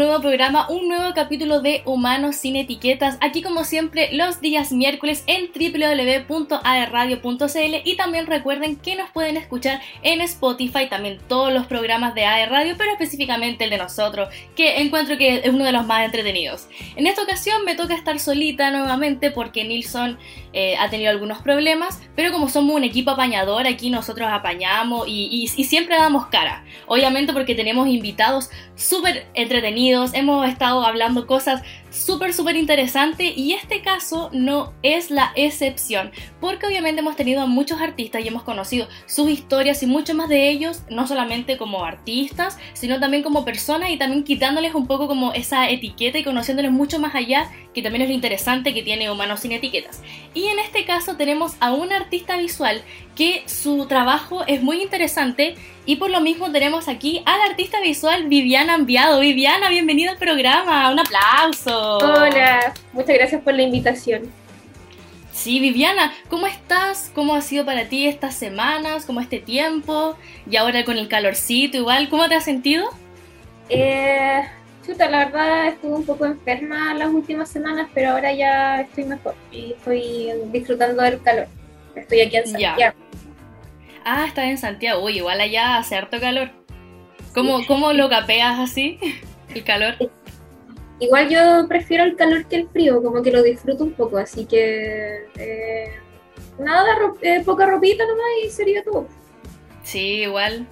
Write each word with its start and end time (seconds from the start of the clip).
Un 0.00 0.09
programa, 0.18 0.68
un 0.68 0.88
nuevo 0.88 1.14
capítulo 1.14 1.60
de 1.60 1.82
Humanos 1.84 2.34
sin 2.34 2.56
Etiquetas. 2.56 3.16
Aquí 3.20 3.42
como 3.42 3.62
siempre 3.62 4.08
los 4.12 4.40
días 4.40 4.72
miércoles 4.72 5.22
en 5.28 5.52
www.aerradio.cl 5.52 7.76
y 7.84 7.96
también 7.96 8.26
recuerden 8.26 8.74
que 8.76 8.96
nos 8.96 9.08
pueden 9.10 9.36
escuchar 9.36 9.80
en 10.02 10.20
Spotify, 10.20 10.88
también 10.90 11.20
todos 11.28 11.52
los 11.52 11.66
programas 11.66 12.16
de 12.16 12.24
AR 12.24 12.50
Radio, 12.50 12.74
pero 12.76 12.90
específicamente 12.90 13.62
el 13.64 13.70
de 13.70 13.78
nosotros, 13.78 14.28
que 14.56 14.80
encuentro 14.80 15.16
que 15.16 15.42
es 15.44 15.48
uno 15.48 15.64
de 15.64 15.72
los 15.72 15.86
más 15.86 16.04
entretenidos. 16.04 16.66
En 16.96 17.06
esta 17.06 17.22
ocasión 17.22 17.64
me 17.64 17.76
toca 17.76 17.94
estar 17.94 18.18
solita 18.18 18.72
nuevamente 18.72 19.30
porque 19.30 19.64
Nilsson 19.64 20.18
eh, 20.52 20.76
ha 20.76 20.90
tenido 20.90 21.10
algunos 21.10 21.38
problemas, 21.38 22.02
pero 22.16 22.32
como 22.32 22.48
somos 22.48 22.74
un 22.74 22.82
equipo 22.84 23.12
apañador, 23.12 23.68
aquí 23.68 23.90
nosotros 23.90 24.28
apañamos 24.30 25.06
y 25.06 25.46
siempre 25.46 25.96
damos 25.96 26.26
cara. 26.26 26.64
Obviamente 26.86 27.32
porque 27.32 27.54
tenemos 27.54 27.88
invitados 27.88 28.50
súper 28.74 29.26
entretenidos, 29.34 29.99
hemos 30.12 30.48
estado 30.48 30.84
hablando 30.84 31.26
cosas 31.26 31.62
súper, 31.90 32.32
súper 32.32 32.56
interesantes 32.56 33.32
y 33.36 33.52
este 33.52 33.82
caso 33.82 34.30
no 34.32 34.72
es 34.82 35.10
la 35.10 35.32
excepción, 35.34 36.10
porque 36.40 36.66
obviamente 36.66 37.00
hemos 37.00 37.16
tenido 37.16 37.42
a 37.42 37.46
muchos 37.46 37.80
artistas 37.80 38.24
y 38.24 38.28
hemos 38.28 38.42
conocido 38.42 38.88
sus 39.06 39.28
historias 39.30 39.82
y 39.82 39.86
mucho 39.86 40.14
más 40.14 40.28
de 40.28 40.48
ellos, 40.48 40.82
no 40.88 41.06
solamente 41.06 41.56
como 41.56 41.84
artistas, 41.84 42.58
sino 42.72 43.00
también 43.00 43.22
como 43.22 43.44
personas 43.44 43.90
y 43.90 43.96
también 43.96 44.24
quitándoles 44.24 44.74
un 44.74 44.86
poco 44.86 45.08
como 45.08 45.32
esa 45.32 45.68
etiqueta 45.68 46.18
y 46.18 46.24
conociéndoles 46.24 46.72
mucho 46.72 46.98
más 46.98 47.14
allá, 47.14 47.50
que 47.74 47.82
también 47.82 48.02
es 48.02 48.08
lo 48.08 48.14
interesante 48.14 48.74
que 48.74 48.82
tiene 48.82 49.10
Humanos 49.10 49.40
sin 49.40 49.52
Etiquetas. 49.52 50.02
Y 50.34 50.46
en 50.46 50.58
este 50.58 50.84
caso 50.84 51.16
tenemos 51.16 51.54
a 51.60 51.72
un 51.72 51.92
artista 51.92 52.36
visual 52.36 52.82
que 53.14 53.42
su 53.46 53.86
trabajo 53.86 54.44
es 54.46 54.62
muy 54.62 54.82
interesante 54.82 55.56
y 55.86 55.96
por 55.96 56.10
lo 56.10 56.20
mismo 56.20 56.50
tenemos 56.52 56.88
aquí 56.88 57.22
al 57.24 57.40
artista 57.50 57.80
visual 57.80 58.28
Viviana 58.28 58.74
Enviado. 58.74 59.20
Viviana, 59.20 59.68
bienvenida 59.68 60.12
al 60.12 60.18
programa, 60.18 60.90
un 60.90 61.00
aplauso. 61.00 61.79
Hola, 61.82 62.74
muchas 62.92 63.14
gracias 63.16 63.42
por 63.42 63.54
la 63.54 63.62
invitación. 63.62 64.30
Sí, 65.32 65.60
Viviana, 65.60 66.12
¿cómo 66.28 66.46
estás? 66.46 67.10
¿Cómo 67.14 67.34
ha 67.34 67.40
sido 67.40 67.64
para 67.64 67.86
ti 67.86 68.06
estas 68.06 68.34
semanas? 68.34 69.06
¿Cómo 69.06 69.20
este 69.20 69.38
tiempo? 69.38 70.16
Y 70.50 70.56
ahora 70.56 70.84
con 70.84 70.98
el 70.98 71.08
calorcito 71.08 71.78
igual, 71.78 72.10
¿cómo 72.10 72.28
te 72.28 72.34
has 72.34 72.44
sentido? 72.44 72.90
Eh, 73.70 74.42
chuta, 74.86 75.08
la 75.08 75.24
verdad 75.24 75.68
estuve 75.68 75.94
un 75.94 76.04
poco 76.04 76.26
enferma 76.26 76.92
las 76.92 77.08
últimas 77.08 77.48
semanas, 77.48 77.88
pero 77.94 78.10
ahora 78.10 78.34
ya 78.34 78.82
estoy 78.82 79.04
mejor 79.04 79.34
y 79.50 79.72
estoy 79.72 80.32
disfrutando 80.52 81.02
del 81.02 81.22
calor. 81.22 81.46
Estoy 81.94 82.20
aquí 82.20 82.36
en 82.36 82.46
Santiago. 82.46 82.96
Ah, 84.04 84.26
estás 84.26 84.44
en 84.44 84.58
Santiago. 84.58 85.02
Uy, 85.02 85.16
igual 85.16 85.40
allá 85.40 85.78
hace 85.78 85.96
harto 85.96 86.20
calor. 86.20 86.50
¿Cómo, 87.32 87.64
¿Cómo 87.66 87.94
lo 87.94 88.10
capeas 88.10 88.58
así? 88.58 88.98
El 89.54 89.64
calor. 89.64 89.96
Igual 91.00 91.28
yo 91.28 91.66
prefiero 91.66 92.04
el 92.04 92.16
calor 92.16 92.46
que 92.46 92.56
el 92.56 92.68
frío, 92.68 93.02
como 93.02 93.22
que 93.22 93.30
lo 93.30 93.42
disfruto 93.42 93.84
un 93.84 93.92
poco, 93.92 94.18
así 94.18 94.44
que 94.44 95.26
eh, 95.36 95.92
nada, 96.58 96.94
eh, 97.22 97.42
poca 97.44 97.66
ropita 97.66 98.06
nomás 98.06 98.26
y 98.44 98.50
sería 98.50 98.84
todo. 98.84 99.08
Sí, 99.82 100.22
igual. 100.22 100.66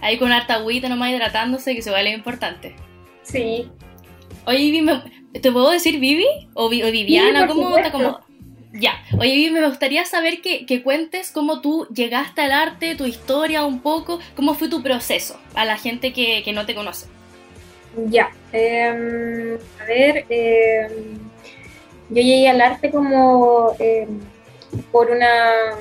Ahí 0.00 0.18
con 0.18 0.32
harta 0.32 0.54
agüita 0.54 0.88
nomás 0.88 1.12
hidratándose, 1.12 1.74
que 1.74 1.82
se 1.82 1.90
vale 1.90 2.10
importante. 2.10 2.74
Sí. 3.22 3.70
Oye, 4.46 4.82
¿te 5.40 5.52
puedo 5.52 5.70
decir 5.70 5.98
Vivi? 5.98 6.26
¿O, 6.54 6.68
Viviana? 6.68 7.46
¿Cómo, 7.46 7.76
¿Cómo, 7.92 8.20
ya, 8.78 9.02
oye, 9.18 9.50
me 9.50 9.66
gustaría 9.66 10.04
saber 10.04 10.40
que, 10.40 10.82
cuentes 10.82 11.30
cómo 11.30 11.60
tú 11.60 11.86
llegaste 11.94 12.42
al 12.42 12.52
arte, 12.52 12.94
tu 12.94 13.06
historia 13.06 13.64
un 13.64 13.80
poco, 13.80 14.20
cómo 14.34 14.54
fue 14.54 14.68
tu 14.68 14.82
proceso 14.82 15.40
a 15.54 15.64
la 15.64 15.78
gente 15.78 16.12
que, 16.12 16.44
no 16.52 16.66
te 16.66 16.74
conoce. 16.74 17.06
Ya, 17.96 18.30
em, 18.52 19.56
a 19.80 19.84
ver, 19.86 20.24
em, 20.28 21.18
yo 22.10 22.22
llegué 22.22 22.48
al 22.48 22.60
arte 22.60 22.90
como 22.90 23.74
em, 23.78 24.20
por 24.92 25.10
una, 25.10 25.76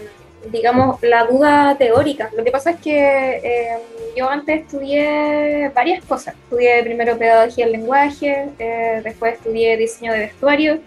digamos, 0.51 1.01
la 1.03 1.25
duda 1.25 1.75
teórica. 1.77 2.29
Lo 2.35 2.43
que 2.43 2.51
pasa 2.51 2.71
es 2.71 2.79
que 2.79 3.77
yo 4.15 4.29
antes 4.29 4.61
estudié 4.61 5.69
varias 5.75 6.03
cosas. 6.05 6.35
Estudié 6.35 6.83
primero 6.83 7.17
pedagogía 7.17 7.65
del 7.65 7.73
lenguaje, 7.73 8.49
eh, 8.59 9.01
después 9.03 9.33
estudié 9.33 9.75
diseño 9.77 10.13
de 10.13 10.19
vestuario 10.19 10.79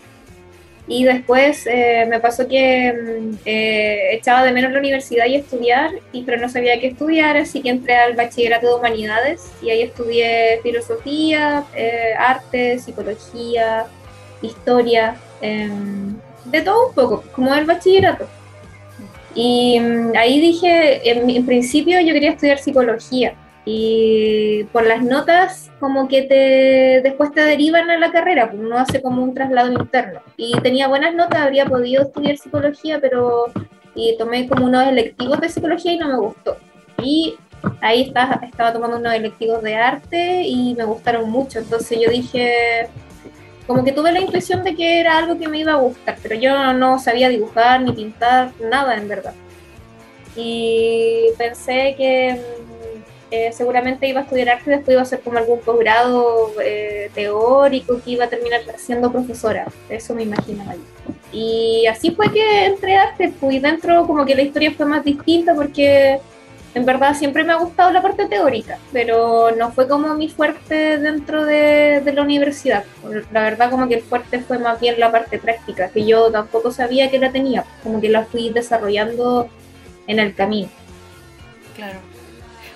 y 0.89 1.05
después 1.05 1.67
eh, 1.67 2.07
me 2.09 2.19
pasó 2.19 2.49
que 2.49 2.93
mm, 2.93 3.35
eh, 3.45 4.15
echaba 4.17 4.43
de 4.43 4.53
menos 4.53 4.73
la 4.73 4.79
universidad 4.79 5.27
y 5.27 5.37
estudiar, 5.37 5.91
y, 6.13 6.23
pero 6.23 6.41
no 6.41 6.49
sabía 6.49 6.81
qué 6.81 6.89
estudiar, 6.89 7.37
así 7.37 7.61
que 7.61 7.69
entré 7.69 7.95
al 7.95 8.17
bachillerato 8.17 8.67
de 8.67 8.75
humanidades 8.75 9.51
y 9.63 9.69
ahí 9.69 9.83
estudié 9.83 10.61
filosofía, 10.63 11.65
eh, 11.77 12.15
arte, 12.19 12.79
psicología, 12.79 13.87
historia, 14.41 15.17
em, 15.43 16.17
de 16.47 16.63
todo 16.63 16.89
un 16.89 16.95
poco, 16.95 17.23
como 17.33 17.55
el 17.55 17.67
bachillerato. 17.67 18.27
Y 19.35 19.79
mm, 19.79 20.13
ahí 20.17 20.41
dije, 20.41 21.11
en 21.11 21.47
principio 21.47 22.01
yo 22.01 22.15
quería 22.15 22.31
estudiar 22.31 22.59
psicología, 22.59 23.35
y 23.71 24.65
por 24.73 24.87
las 24.87 25.03
notas 25.03 25.71
como 25.79 26.09
que 26.09 26.23
te 26.23 27.07
después 27.07 27.33
te 27.33 27.43
derivan 27.43 27.91
a 27.91 27.99
la 27.99 28.11
carrera, 28.11 28.51
pues 28.51 28.63
uno 28.63 28.79
hace 28.79 29.03
como 29.03 29.23
un 29.23 29.35
traslado 29.35 29.71
interno. 29.71 30.21
Y 30.39 30.59
tenía 30.63 30.89
buenas 30.89 31.15
notas, 31.15 31.41
habría 31.41 31.67
podido 31.67 32.05
estudiar 32.05 32.39
psicología, 32.39 32.99
pero 32.99 33.45
y 33.95 34.17
tomé 34.17 34.49
como 34.49 34.65
unos 34.65 34.87
electivos 34.87 35.39
de 35.43 35.51
psicología 35.51 35.93
y 35.93 35.99
no 35.99 36.09
me 36.09 36.17
gustó. 36.17 36.57
Y 37.03 37.37
ahí 37.83 38.05
estaba, 38.05 38.41
estaba 38.43 38.73
tomando 38.73 38.97
unos 38.97 39.13
electivos 39.13 39.63
de 39.63 39.75
arte 39.75 40.45
y 40.47 40.75
me 40.75 40.85
gustaron 40.85 41.29
mucho, 41.31 41.59
entonces 41.59 41.99
yo 42.01 42.09
dije, 42.09 42.89
como 43.67 43.85
que 43.85 43.93
tuve 43.93 44.13
la 44.13 44.21
intuición 44.21 44.65
de 44.65 44.75
que 44.75 44.99
era 44.99 45.19
algo 45.19 45.39
que 45.39 45.47
me 45.47 45.59
iba 45.59 45.75
a 45.75 45.77
gustar, 45.77 46.17
pero 46.23 46.37
yo 46.37 46.73
no 46.73 46.99
sabía 46.99 47.29
dibujar 47.29 47.83
ni 47.83 47.93
pintar, 47.93 48.51
nada 48.61 48.97
en 48.97 49.09
verdad. 49.09 49.35
Y 50.35 51.27
pensé 51.37 51.95
que 51.99 52.41
eh, 53.31 53.51
seguramente 53.53 54.09
iba 54.09 54.21
a 54.21 54.23
estudiar 54.23 54.49
arte, 54.49 54.71
después 54.71 54.95
iba 54.95 55.01
a 55.01 55.03
hacer 55.03 55.21
como 55.21 55.39
algún 55.39 55.61
posgrado 55.61 56.53
eh, 56.63 57.11
teórico 57.15 58.01
que 58.03 58.13
iba 58.13 58.25
a 58.25 58.29
terminar 58.29 58.63
siendo 58.79 59.13
profesora, 59.13 59.67
eso 59.91 60.15
me 60.15 60.23
imaginaba 60.23 60.75
Y 61.31 61.87
así 61.87 62.11
fue 62.13 62.33
que 62.33 62.65
entré 62.65 62.97
a 62.97 63.03
arte, 63.03 63.33
pues, 63.39 63.57
y 63.57 63.59
dentro 63.59 64.07
como 64.07 64.25
que 64.25 64.35
la 64.35 64.43
historia 64.43 64.73
fue 64.73 64.87
más 64.87 65.05
distinta 65.05 65.55
porque 65.55 66.21
en 66.75 66.87
verdad 66.87 67.15
siempre 67.15 67.45
me 67.45 67.53
ha 67.53 67.57
gustado 67.57 67.91
la 67.91 68.01
parte 68.01 68.27
teórica, 68.27 68.79
pero 68.93 69.51
no 69.55 69.73
fue 69.73 69.87
como 69.87 70.15
mi 70.15 70.29
fuerte 70.29 70.97
dentro 70.99 71.45
de, 71.45 72.01
de 72.03 72.13
la 72.13 72.23
universidad. 72.23 72.85
La 73.33 73.43
verdad 73.43 73.71
como 73.71 73.89
que 73.89 73.97
el 73.97 74.03
fuerte 74.03 74.41
fue 74.41 74.59
más 74.59 74.81
bien 74.81 74.99
la 74.99 75.13
parte 75.13 75.39
práctica, 75.39 75.91
que 75.91 76.07
yo 76.07 76.31
tampoco 76.31 76.71
sabía 76.71 77.11
que 77.11 77.19
la 77.19 77.31
tenía, 77.31 77.65
como 77.83 78.01
que 78.01 78.09
la 78.09 78.25
fui 78.25 78.51
desarrollando 78.51 79.49
en 80.07 80.19
el 80.19 80.35
camino. 80.35 80.69
Claro. 81.77 81.99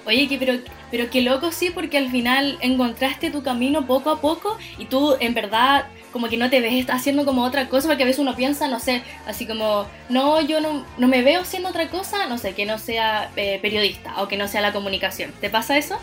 Oye, 0.05 0.29
que, 0.29 0.37
pero, 0.37 0.55
pero 0.91 1.11
qué 1.11 1.21
loco 1.23 1.53
sí, 1.53 1.71
porque 1.71 1.99
al 1.99 2.11
final 2.11 2.59
encontraste 2.61 3.31
tu 3.31 3.43
camino 3.43 3.87
poco 3.87 4.11
a 4.11 4.21
poco 4.21 4.59
y 4.79 4.87
tú 4.87 5.17
en 5.21 5.33
verdad 5.35 5.87
como 6.13 6.29
que 6.29 6.37
no 6.37 6.51
te 6.51 6.61
ves 6.61 6.87
haciendo 6.91 7.25
como 7.25 7.43
otra 7.43 7.69
cosa, 7.69 7.89
porque 7.89 8.03
a 8.03 8.07
veces 8.07 8.21
uno 8.21 8.37
piensa, 8.37 8.69
no 8.69 8.79
sé, 8.81 9.03
así 9.27 9.47
como, 9.47 9.87
no, 10.11 10.41
yo 10.43 10.61
no, 10.61 10.85
no 10.99 11.09
me 11.09 11.23
veo 11.23 11.41
haciendo 11.41 11.71
otra 11.71 11.89
cosa, 11.89 12.27
no 12.27 12.37
sé, 12.37 12.53
que 12.53 12.67
no 12.67 12.79
sea 12.79 13.31
eh, 13.37 13.59
periodista 13.62 14.21
o 14.23 14.29
que 14.29 14.37
no 14.37 14.47
sea 14.47 14.61
la 14.61 14.73
comunicación. 14.73 15.33
¿Te 15.41 15.49
pasa 15.49 15.79
eso? 15.79 15.99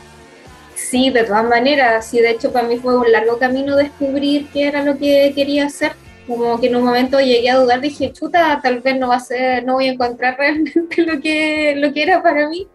Sí, 0.75 1.09
de 1.11 1.23
todas 1.25 1.45
maneras, 1.45 2.07
sí, 2.07 2.19
de 2.19 2.31
hecho 2.31 2.51
para 2.51 2.67
mí 2.67 2.77
fue 2.77 2.97
un 2.97 3.11
largo 3.11 3.37
camino 3.37 3.75
descubrir 3.75 4.47
qué 4.51 4.67
era 4.67 4.83
lo 4.83 4.97
que 4.97 5.31
quería 5.35 5.67
hacer. 5.67 5.91
Como 6.25 6.59
que 6.59 6.67
en 6.67 6.75
un 6.75 6.83
momento 6.83 7.19
llegué 7.19 7.49
a 7.49 7.57
dudar, 7.57 7.81
dije, 7.81 8.13
chuta, 8.13 8.59
tal 8.63 8.79
vez 8.81 8.97
no 8.97 9.09
va 9.09 9.15
a 9.15 9.19
ser, 9.19 9.63
no 9.65 9.73
voy 9.73 9.89
a 9.89 9.91
encontrar 9.91 10.37
realmente 10.37 11.01
lo 11.05 11.19
que, 11.19 11.75
lo 11.75 11.93
que 11.93 12.03
era 12.03 12.23
para 12.23 12.47
mí 12.49 12.67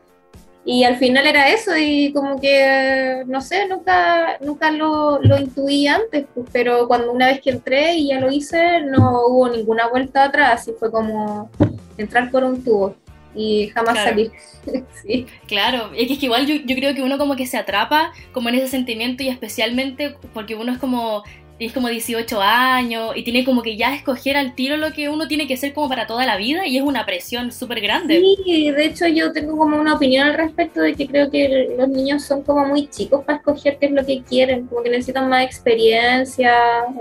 y 0.66 0.84
al 0.84 0.96
final 0.96 1.26
era 1.26 1.50
eso 1.50 1.76
y 1.76 2.12
como 2.12 2.40
que, 2.40 3.22
no 3.26 3.40
sé, 3.42 3.68
nunca, 3.68 4.38
nunca 4.40 4.70
lo, 4.70 5.20
lo 5.20 5.38
intuí 5.38 5.86
antes, 5.86 6.24
pues, 6.34 6.46
pero 6.52 6.88
cuando 6.88 7.12
una 7.12 7.26
vez 7.26 7.40
que 7.42 7.50
entré 7.50 7.96
y 7.96 8.08
ya 8.08 8.20
lo 8.20 8.32
hice, 8.32 8.80
no 8.80 9.26
hubo 9.26 9.48
ninguna 9.48 9.88
vuelta 9.88 10.24
atrás 10.24 10.66
y 10.68 10.72
fue 10.72 10.90
como 10.90 11.50
entrar 11.98 12.30
por 12.30 12.44
un 12.44 12.64
tubo 12.64 12.94
y 13.34 13.68
jamás 13.68 13.98
salir. 13.98 14.32
sí. 15.02 15.26
Claro, 15.46 15.90
es 15.94 16.06
que, 16.06 16.14
es 16.14 16.18
que 16.18 16.26
igual 16.26 16.46
yo, 16.46 16.54
yo, 16.54 16.76
creo 16.76 16.94
que 16.94 17.02
uno 17.02 17.18
como 17.18 17.36
que 17.36 17.46
se 17.46 17.58
atrapa 17.58 18.12
como 18.32 18.48
en 18.48 18.54
ese 18.54 18.68
sentimiento 18.68 19.22
y 19.22 19.28
especialmente 19.28 20.16
porque 20.32 20.54
uno 20.54 20.72
es 20.72 20.78
como 20.78 21.24
es 21.58 21.72
como 21.72 21.88
18 21.88 22.40
años 22.40 23.12
y 23.14 23.22
tiene 23.22 23.44
como 23.44 23.62
que 23.62 23.76
ya 23.76 23.94
escoger 23.94 24.36
al 24.36 24.54
tiro 24.54 24.76
lo 24.76 24.92
que 24.92 25.08
uno 25.08 25.28
tiene 25.28 25.46
que 25.46 25.56
ser 25.56 25.72
como 25.72 25.88
para 25.88 26.06
toda 26.06 26.26
la 26.26 26.36
vida 26.36 26.66
y 26.66 26.76
es 26.76 26.82
una 26.82 27.06
presión 27.06 27.52
súper 27.52 27.80
grande. 27.80 28.20
Sí, 28.44 28.70
de 28.70 28.84
hecho 28.84 29.06
yo 29.06 29.32
tengo 29.32 29.56
como 29.56 29.80
una 29.80 29.94
opinión 29.94 30.26
al 30.26 30.34
respecto 30.34 30.80
de 30.80 30.94
que 30.94 31.06
creo 31.06 31.30
que 31.30 31.74
los 31.78 31.88
niños 31.88 32.24
son 32.24 32.42
como 32.42 32.66
muy 32.66 32.88
chicos 32.88 33.24
para 33.24 33.38
escoger 33.38 33.78
qué 33.78 33.86
es 33.86 33.92
lo 33.92 34.04
que 34.04 34.22
quieren, 34.22 34.66
como 34.66 34.82
que 34.82 34.90
necesitan 34.90 35.28
más 35.28 35.44
experiencia, 35.44 36.52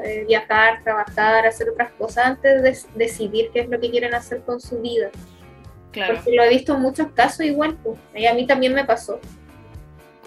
eh, 0.05 0.25
viajar, 0.27 0.83
trabajar, 0.83 1.47
hacer 1.47 1.69
otras 1.69 1.91
cosas 1.93 2.25
antes 2.25 2.61
de 2.61 2.77
decidir 2.95 3.49
qué 3.53 3.61
es 3.61 3.69
lo 3.69 3.79
que 3.79 3.89
quieren 3.89 4.13
hacer 4.13 4.41
con 4.41 4.61
su 4.61 4.79
vida. 4.81 5.09
Claro. 5.91 6.15
Porque 6.15 6.35
lo 6.35 6.43
he 6.43 6.49
visto 6.49 6.75
en 6.75 6.81
muchos 6.81 7.07
casos 7.13 7.45
igual, 7.45 7.77
pues, 7.83 7.97
y 8.15 8.25
a 8.25 8.33
mí 8.33 8.45
también 8.45 8.73
me 8.73 8.85
pasó. 8.85 9.19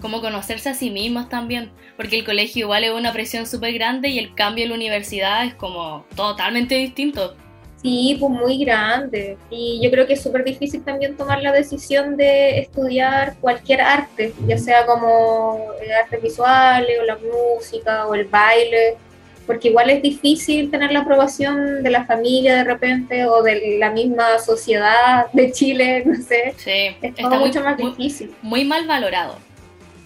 Como 0.01 0.21
conocerse 0.21 0.69
a 0.69 0.73
sí 0.73 0.89
mismos 0.89 1.29
también, 1.29 1.71
porque 1.95 2.19
el 2.19 2.25
colegio 2.25 2.65
igual 2.65 2.83
es 2.83 2.91
una 2.91 3.13
presión 3.13 3.47
súper 3.47 3.73
grande 3.73 4.09
y 4.09 4.19
el 4.19 4.33
cambio 4.35 4.63
en 4.63 4.69
la 4.69 4.75
universidad 4.75 5.45
es 5.45 5.55
como 5.55 6.05
totalmente 6.15 6.75
distinto. 6.75 7.35
Sí, 7.81 8.17
pues 8.19 8.31
muy 8.31 8.63
grande. 8.63 9.37
Y 9.49 9.79
yo 9.83 9.91
creo 9.91 10.07
que 10.07 10.13
es 10.13 10.21
súper 10.23 10.43
difícil 10.43 10.83
también 10.83 11.15
tomar 11.15 11.41
la 11.41 11.51
decisión 11.51 12.17
de 12.17 12.59
estudiar 12.59 13.35
cualquier 13.39 13.81
arte, 13.81 14.33
ya 14.47 14.57
sea 14.57 14.85
como 14.85 15.71
el 15.81 15.91
arte 15.91 16.17
visual 16.17 16.85
o 17.01 17.05
la 17.05 17.17
música 17.17 18.07
o 18.07 18.15
el 18.15 18.25
baile, 18.25 18.97
porque 19.45 19.69
igual 19.69 19.89
es 19.89 20.01
difícil 20.01 20.69
tener 20.69 20.91
la 20.91 20.99
aprobación 20.99 21.81
de 21.81 21.89
la 21.89 22.05
familia 22.05 22.57
de 22.57 22.63
repente 22.65 23.25
o 23.25 23.41
de 23.43 23.77
la 23.79 23.91
misma 23.91 24.39
sociedad 24.39 25.31
de 25.31 25.51
Chile, 25.51 26.03
no 26.05 26.15
sé. 26.21 26.53
Sí, 26.57 26.95
es 27.01 27.15
todo 27.15 27.39
mucho 27.39 27.63
más 27.63 27.77
difícil. 27.77 28.35
Muy, 28.41 28.65
mal 28.65 28.85
valorado. 28.87 29.46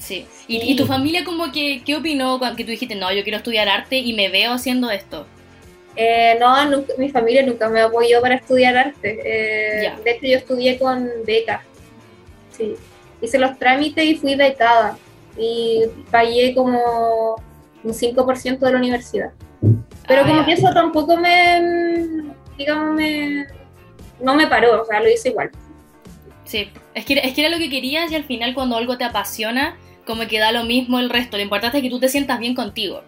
Sí. 0.01 0.25
¿Y, 0.48 0.75
tu 0.75 0.88
familia 0.88 1.24
como 1.24 1.51
que, 1.51 1.83
qué 1.86 1.95
opinó 1.95 2.39
cuando 2.39 2.57
que 2.57 2.63
tú 2.63 2.71
dijiste, 2.71 2.95
no, 2.95 3.13
yo 3.13 3.21
quiero 3.21 3.38
estudiar 3.38 3.69
arte 3.69 3.98
y 3.98 4.13
me 4.13 4.30
veo 4.30 4.53
haciendo 4.53 4.89
esto? 4.89 5.27
Eh, 5.95 6.38
no, 6.39 6.56
mi 6.98 7.09
familia 7.09 7.45
nunca 7.45 7.69
me 7.69 7.81
apoyó 7.81 8.19
para 8.19 8.36
estudiar 8.36 8.75
arte. 8.75 9.19
Eh, 9.24 9.94
de 10.03 10.12
hecho, 10.12 10.25
yo 10.25 10.38
estudié 10.38 10.80
con 10.80 11.07
beca. 11.25 11.63
Sí. 12.50 12.74
Hice 13.21 13.38
los 13.38 13.59
trámites 13.59 14.03
y 14.03 14.15
fui 14.15 14.36
becada. 14.36 14.98
Y 15.38 15.83
pagué 16.09 16.56
como 16.56 17.36
un 17.83 17.94
5% 17.94 18.59
de 18.59 18.71
la 18.71 18.77
universidad. 18.77 19.31
Pero 20.07 20.24
como 20.24 20.42
ah, 20.42 20.45
que 20.45 20.53
eso 20.53 20.74
tampoco 20.74 21.15
me, 21.15 22.24
digamos, 22.57 22.95
me, 22.95 23.45
no 24.19 24.36
me 24.36 24.48
paró, 24.48 24.81
o 24.81 24.86
sea, 24.86 25.00
lo 25.00 25.09
hice 25.09 25.30
igual. 25.30 25.51
Sí, 26.44 26.69
es 26.95 27.06
que, 27.06 27.13
es 27.13 27.33
que 27.33 27.42
era 27.45 27.50
lo 27.50 27.59
que 27.59 27.69
querías 27.69 28.12
y 28.12 28.15
al 28.15 28.24
final 28.24 28.53
cuando 28.53 28.75
algo 28.75 28.98
te 28.98 29.03
apasiona, 29.03 29.77
como 30.12 30.28
que 30.28 30.40
da 30.40 30.52
lo 30.52 30.66
mismo 30.66 31.00
el 31.00 31.10
resto. 31.10 31.38
Lo 31.38 31.44
importante 31.44 31.78
es 31.78 31.84
que 31.84 31.90
tú 31.90 31.98
te 31.98 32.10
sientas 32.10 32.38
bien 32.38 32.54
contigo. 32.54 33.02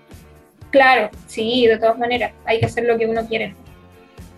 Claro, 0.71 1.09
sí, 1.27 1.67
de 1.67 1.77
todas 1.77 1.97
maneras, 1.97 2.31
hay 2.45 2.61
que 2.61 2.65
hacer 2.65 2.85
lo 2.85 2.97
que 2.97 3.05
uno 3.05 3.27
quiere. 3.27 3.53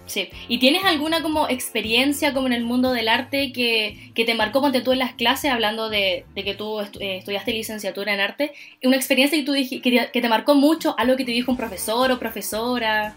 Sí. 0.07 0.29
¿Y 0.47 0.57
tienes 0.57 0.83
alguna 0.83 1.21
como 1.21 1.47
experiencia 1.47 2.33
como 2.33 2.47
en 2.47 2.53
el 2.53 2.63
mundo 2.63 2.91
del 2.91 3.07
arte 3.07 3.51
que, 3.51 4.11
que 4.15 4.25
te 4.25 4.33
marcó, 4.33 4.61
ponte 4.61 4.81
tú 4.81 4.93
en 4.93 4.99
las 4.99 5.13
clases, 5.13 5.51
hablando 5.51 5.89
de, 5.89 6.25
de 6.33 6.43
que 6.43 6.55
tú 6.55 6.79
eh, 6.81 7.17
estudiaste 7.17 7.53
licenciatura 7.53 8.13
en 8.13 8.19
arte, 8.19 8.51
una 8.83 8.95
experiencia 8.95 9.37
que, 9.37 9.45
tú 9.45 9.53
que, 9.53 10.09
que, 10.11 10.21
te 10.21 10.29
marcó 10.29 10.55
mucho, 10.55 10.95
algo 10.97 11.15
que 11.15 11.25
te 11.25 11.31
dijo 11.31 11.51
un 11.51 11.57
profesor 11.57 12.11
o 12.11 12.17
profesora? 12.17 13.15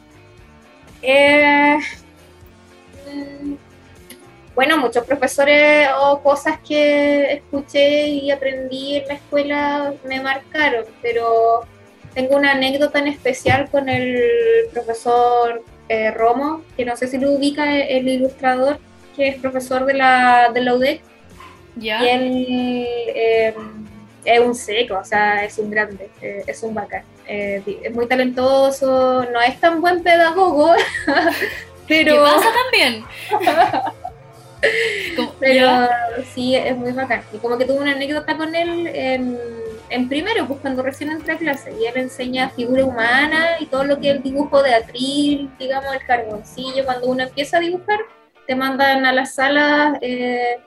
Eh, 1.00 1.78
bueno, 4.58 4.76
muchos 4.76 5.04
profesores 5.04 5.88
o 6.00 6.20
cosas 6.20 6.58
que 6.66 7.32
escuché 7.32 8.08
y 8.08 8.32
aprendí 8.32 8.96
en 8.96 9.06
la 9.06 9.14
escuela 9.14 9.94
me 10.02 10.20
marcaron, 10.20 10.84
pero 11.00 11.60
tengo 12.12 12.34
una 12.34 12.50
anécdota 12.50 12.98
en 12.98 13.06
especial 13.06 13.70
con 13.70 13.88
el 13.88 14.66
profesor 14.72 15.62
eh, 15.88 16.10
Romo, 16.10 16.62
que 16.76 16.84
no 16.84 16.96
sé 16.96 17.06
si 17.06 17.18
lo 17.18 17.30
ubica 17.34 17.78
el, 17.78 18.08
ilustrador, 18.08 18.80
que 19.14 19.28
es 19.28 19.40
profesor 19.40 19.86
de 19.86 19.94
la, 19.94 20.50
de 20.52 20.60
la 20.60 20.74
UDEC. 20.74 21.02
Y 21.80 21.90
él 21.90 22.84
eh, 23.14 23.54
es 24.24 24.40
un 24.40 24.56
seco, 24.56 24.98
o 24.98 25.04
sea, 25.04 25.44
es 25.44 25.56
un 25.58 25.70
grande, 25.70 26.10
eh, 26.20 26.42
es 26.48 26.64
un 26.64 26.74
bacán. 26.74 27.04
es 27.28 27.94
muy 27.94 28.08
talentoso, 28.08 29.24
no 29.32 29.40
es 29.40 29.60
tan 29.60 29.80
buen 29.80 30.02
pedagogo, 30.02 30.72
pero... 31.86 32.12
¿Qué 32.12 32.20
pasa 32.20 32.48
también? 32.64 33.04
pero 35.40 35.88
sí, 36.34 36.54
es 36.54 36.76
muy 36.76 36.92
bacán. 36.92 37.22
Y 37.32 37.38
como 37.38 37.56
que 37.58 37.64
tuve 37.64 37.78
una 37.78 37.92
anécdota 37.92 38.36
con 38.36 38.54
él 38.54 38.86
en 38.88 39.38
en 39.90 40.08
primero, 40.08 40.46
pues 40.46 40.60
cuando 40.60 40.82
recién 40.82 41.10
entré 41.10 41.34
a 41.34 41.38
clase, 41.38 41.72
y 41.80 41.86
él 41.86 41.96
enseña 41.96 42.50
figura 42.50 42.84
humana 42.84 43.56
y 43.60 43.66
todo 43.66 43.84
lo 43.84 43.98
que 43.98 44.10
es 44.10 44.16
el 44.16 44.22
dibujo 44.22 44.62
de 44.62 44.74
atril, 44.74 45.50
digamos, 45.58 45.94
el 45.94 46.04
carboncillo. 46.04 46.84
Cuando 46.84 47.06
uno 47.06 47.22
empieza 47.22 47.56
a 47.56 47.60
dibujar, 47.60 48.00
te 48.46 48.54
mandan 48.54 49.06
a 49.06 49.12
las 49.12 49.34
salas 49.34 49.98
eh, 50.00 50.58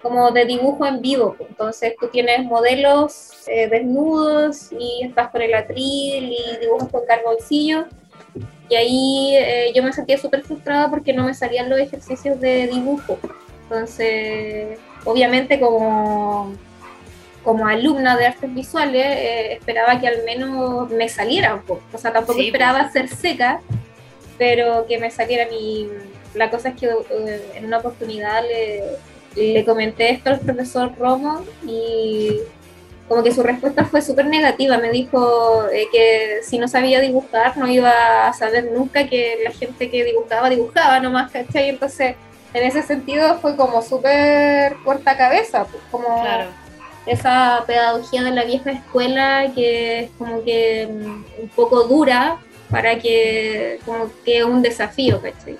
como 0.00 0.30
de 0.30 0.44
dibujo 0.46 0.86
en 0.86 1.00
vivo. 1.00 1.34
Pues. 1.36 1.50
Entonces 1.50 1.94
tú 2.00 2.08
tienes 2.08 2.44
modelos 2.44 3.46
eh, 3.46 3.68
desnudos 3.68 4.70
y 4.72 5.04
estás 5.04 5.30
con 5.30 5.42
el 5.42 5.54
atril 5.54 6.32
y 6.32 6.56
dibujas 6.60 6.88
con 6.88 7.04
carboncillo. 7.06 7.86
Y 8.72 8.74
ahí 8.74 9.36
eh, 9.36 9.72
yo 9.74 9.82
me 9.82 9.92
sentía 9.92 10.16
súper 10.16 10.44
frustrada 10.44 10.88
porque 10.88 11.12
no 11.12 11.24
me 11.24 11.34
salían 11.34 11.68
los 11.68 11.78
ejercicios 11.78 12.40
de 12.40 12.68
dibujo. 12.68 13.18
Entonces, 13.64 14.78
obviamente 15.04 15.60
como 15.60 16.54
como 17.44 17.66
alumna 17.66 18.16
de 18.16 18.28
artes 18.28 18.54
visuales, 18.54 19.04
eh, 19.04 19.52
esperaba 19.52 20.00
que 20.00 20.08
al 20.08 20.24
menos 20.24 20.88
me 20.88 21.06
saliera 21.10 21.54
un 21.54 21.60
poco. 21.60 21.82
O 21.92 21.98
sea, 21.98 22.14
tampoco 22.14 22.40
esperaba 22.40 22.90
ser 22.90 23.08
seca, 23.08 23.60
pero 24.38 24.86
que 24.86 24.98
me 24.98 25.10
saliera 25.10 25.50
mi... 25.50 25.88
La 26.32 26.48
cosa 26.48 26.70
es 26.70 26.76
que 26.76 26.86
eh, 26.86 27.52
en 27.54 27.66
una 27.66 27.76
oportunidad 27.76 28.42
le, 28.42 29.52
le, 29.52 29.64
comenté 29.66 30.12
esto 30.12 30.30
al 30.30 30.40
profesor 30.40 30.96
Romo 30.98 31.44
y 31.66 32.38
como 33.12 33.22
que 33.22 33.34
su 33.34 33.42
respuesta 33.42 33.84
fue 33.84 34.00
súper 34.00 34.24
negativa. 34.24 34.78
Me 34.78 34.90
dijo 34.90 35.68
eh, 35.70 35.86
que 35.92 36.38
si 36.42 36.58
no 36.58 36.66
sabía 36.66 36.98
dibujar 36.98 37.58
no 37.58 37.68
iba 37.68 38.26
a 38.26 38.32
saber 38.32 38.70
nunca 38.72 39.06
que 39.06 39.36
la 39.44 39.50
gente 39.50 39.90
que 39.90 40.02
dibujaba, 40.02 40.48
dibujaba 40.48 40.98
nomás, 40.98 41.30
¿cachai? 41.30 41.68
Entonces, 41.68 42.16
en 42.54 42.64
ese 42.64 42.82
sentido 42.82 43.38
fue 43.40 43.54
como 43.54 43.82
súper 43.82 44.76
corta 44.82 45.14
cabeza, 45.14 45.66
pues, 45.66 45.82
como... 45.90 46.22
Claro 46.22 46.62
esa 47.04 47.64
pedagogía 47.66 48.22
de 48.22 48.30
la 48.30 48.44
vieja 48.44 48.70
escuela 48.70 49.50
que 49.54 50.04
es 50.04 50.10
como 50.16 50.44
que 50.44 50.88
mm, 50.88 51.42
un 51.42 51.48
poco 51.56 51.82
dura 51.82 52.38
para 52.70 52.96
que 52.98 53.80
como 53.84 54.08
que 54.24 54.44
un 54.44 54.62
desafío, 54.62 55.20
¿cachai? 55.20 55.58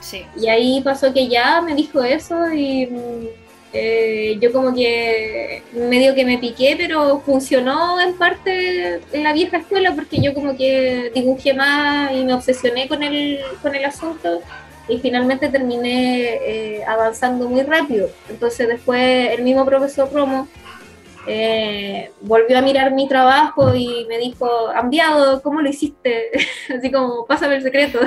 Sí. 0.00 0.26
Y 0.36 0.48
ahí 0.48 0.80
pasó 0.82 1.12
que 1.12 1.28
ya 1.28 1.60
me 1.62 1.76
dijo 1.76 2.02
eso 2.02 2.52
y 2.52 2.86
mm, 2.86 3.41
eh, 3.72 4.36
yo 4.40 4.52
como 4.52 4.74
que 4.74 5.62
medio 5.72 6.14
que 6.14 6.24
me 6.24 6.38
piqué, 6.38 6.74
pero 6.76 7.20
funcionó 7.20 8.00
en 8.00 8.14
parte 8.14 9.00
en 9.12 9.22
la 9.22 9.32
vieja 9.32 9.58
escuela 9.58 9.94
porque 9.94 10.20
yo 10.20 10.34
como 10.34 10.56
que 10.56 11.10
dibujé 11.14 11.54
más 11.54 12.12
y 12.12 12.24
me 12.24 12.34
obsesioné 12.34 12.86
con 12.86 13.02
el, 13.02 13.40
con 13.62 13.74
el 13.74 13.84
asunto 13.84 14.42
y 14.88 14.98
finalmente 14.98 15.48
terminé 15.48 16.38
eh, 16.44 16.84
avanzando 16.84 17.48
muy 17.48 17.62
rápido. 17.62 18.10
Entonces 18.28 18.68
después 18.68 19.30
el 19.30 19.42
mismo 19.42 19.64
profesor 19.64 20.12
Romo 20.12 20.48
eh, 21.26 22.10
volvió 22.20 22.58
a 22.58 22.62
mirar 22.62 22.92
mi 22.92 23.08
trabajo 23.08 23.74
y 23.74 24.04
me 24.08 24.18
dijo, 24.18 24.72
enviado, 24.72 25.40
¿cómo 25.40 25.62
lo 25.62 25.68
hiciste? 25.68 26.30
Así 26.76 26.90
como, 26.90 27.24
pásame 27.26 27.56
el 27.56 27.62
secreto. 27.62 28.00